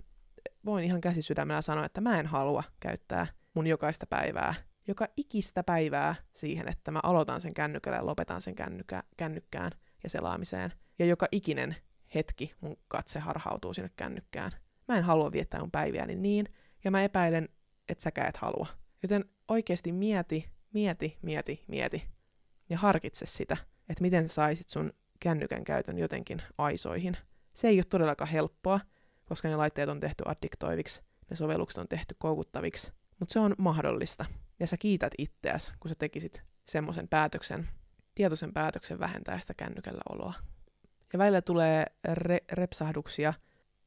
voin 0.64 0.84
ihan 0.84 1.00
käsisydämellä 1.00 1.62
sanoa, 1.62 1.84
että 1.84 2.00
mä 2.00 2.20
en 2.20 2.26
halua 2.26 2.62
käyttää 2.80 3.26
mun 3.54 3.66
jokaista 3.66 4.06
päivää, 4.06 4.54
joka 4.86 5.08
ikistä 5.16 5.62
päivää 5.62 6.14
siihen, 6.32 6.68
että 6.68 6.90
mä 6.90 7.00
aloitan 7.02 7.40
sen 7.40 7.54
kännykällä 7.54 7.96
ja 7.98 8.06
lopetan 8.06 8.40
sen 8.40 8.54
kännykä, 8.54 9.02
kännykkään 9.16 9.72
ja 10.02 10.10
selaamiseen. 10.10 10.72
Ja 10.98 11.06
joka 11.06 11.26
ikinen 11.32 11.76
hetki 12.14 12.54
mun 12.60 12.76
katse 12.88 13.18
harhautuu 13.18 13.74
sinne 13.74 13.90
kännykkään. 13.96 14.52
Mä 14.88 14.98
en 14.98 15.04
halua 15.04 15.32
viettää 15.32 15.60
mun 15.60 15.70
päiviäni 15.70 16.14
niin, 16.14 16.48
ja 16.84 16.90
mä 16.90 17.02
epäilen, 17.02 17.48
että 17.88 18.02
säkään 18.02 18.28
et 18.28 18.36
halua. 18.36 18.66
Joten 19.02 19.24
oikeasti 19.48 19.92
mieti, 19.92 20.50
mieti, 20.72 21.18
mieti, 21.22 21.64
mieti 21.68 22.04
ja 22.68 22.78
harkitse 22.78 23.26
sitä, 23.26 23.56
että 23.88 24.02
miten 24.02 24.28
sä 24.28 24.34
saisit 24.34 24.68
sun 24.68 24.92
kännykän 25.20 25.64
käytön 25.64 25.98
jotenkin 25.98 26.42
aisoihin. 26.58 27.16
Se 27.52 27.68
ei 27.68 27.78
ole 27.78 27.84
todellakaan 27.84 28.30
helppoa, 28.30 28.80
koska 29.24 29.48
ne 29.48 29.56
laitteet 29.56 29.88
on 29.88 30.00
tehty 30.00 30.24
addiktoiviksi, 30.26 31.02
ne 31.30 31.36
sovellukset 31.36 31.78
on 31.78 31.88
tehty 31.88 32.16
koukuttaviksi, 32.18 32.92
mutta 33.20 33.32
se 33.32 33.38
on 33.38 33.54
mahdollista. 33.58 34.24
Ja 34.60 34.66
sä 34.66 34.76
kiität 34.76 35.12
itseäsi, 35.18 35.72
kun 35.80 35.88
sä 35.88 35.94
tekisit 35.98 36.42
semmoisen 36.64 37.08
päätöksen, 37.08 37.68
tietoisen 38.14 38.52
päätöksen 38.52 38.98
vähentää 38.98 39.38
sitä 39.38 39.54
kännykällä 39.54 40.02
oloa. 40.08 40.34
Ja 41.12 41.18
välillä 41.18 41.42
tulee 41.42 41.86
re- 42.08 42.44
repsahduksia. 42.52 43.34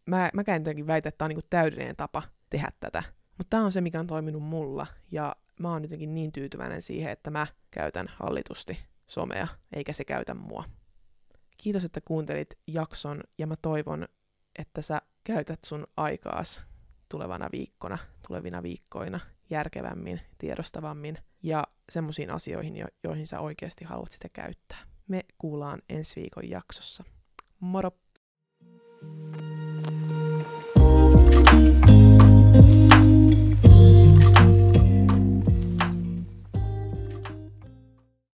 Mä, 0.05 0.29
mä 0.33 0.43
jotenkin 0.53 0.87
väitän, 0.87 1.09
että 1.09 1.17
tämä 1.17 1.25
on 1.25 1.29
niinku 1.29 1.47
täydellinen 1.49 1.95
tapa 1.95 2.23
tehdä 2.49 2.69
tätä. 2.79 3.03
Mutta 3.37 3.49
tämä 3.49 3.65
on 3.65 3.71
se, 3.71 3.81
mikä 3.81 3.99
on 3.99 4.07
toiminut 4.07 4.43
mulla. 4.43 4.87
Ja 5.11 5.35
mä 5.59 5.71
oon 5.71 5.83
jotenkin 5.83 6.13
niin 6.13 6.31
tyytyväinen 6.31 6.81
siihen, 6.81 7.11
että 7.11 7.31
mä 7.31 7.47
käytän 7.71 8.07
hallitusti 8.07 8.79
somea, 9.07 9.47
eikä 9.73 9.93
se 9.93 10.05
käytä 10.05 10.33
mua. 10.33 10.63
Kiitos, 11.57 11.83
että 11.83 12.01
kuuntelit 12.01 12.59
jakson, 12.67 13.23
ja 13.37 13.47
mä 13.47 13.55
toivon, 13.61 14.07
että 14.59 14.81
sä 14.81 15.01
käytät 15.23 15.59
sun 15.65 15.87
aikaas 15.97 16.65
tulevana 17.09 17.49
viikkona, 17.51 17.97
tulevina 18.27 18.63
viikkoina 18.63 19.19
järkevämmin, 19.49 20.21
tiedostavammin 20.37 21.17
ja 21.43 21.63
semmoisiin 21.89 22.31
asioihin, 22.31 22.77
jo- 22.77 22.87
joihin 23.03 23.27
sä 23.27 23.39
oikeasti 23.39 23.85
haluat 23.85 24.11
sitä 24.11 24.29
käyttää. 24.33 24.77
Me 25.07 25.25
kuullaan 25.37 25.81
ensi 25.89 26.21
viikon 26.21 26.49
jaksossa. 26.49 27.03
Moro! 27.59 27.91
thank 29.01 29.43
you 29.43 29.68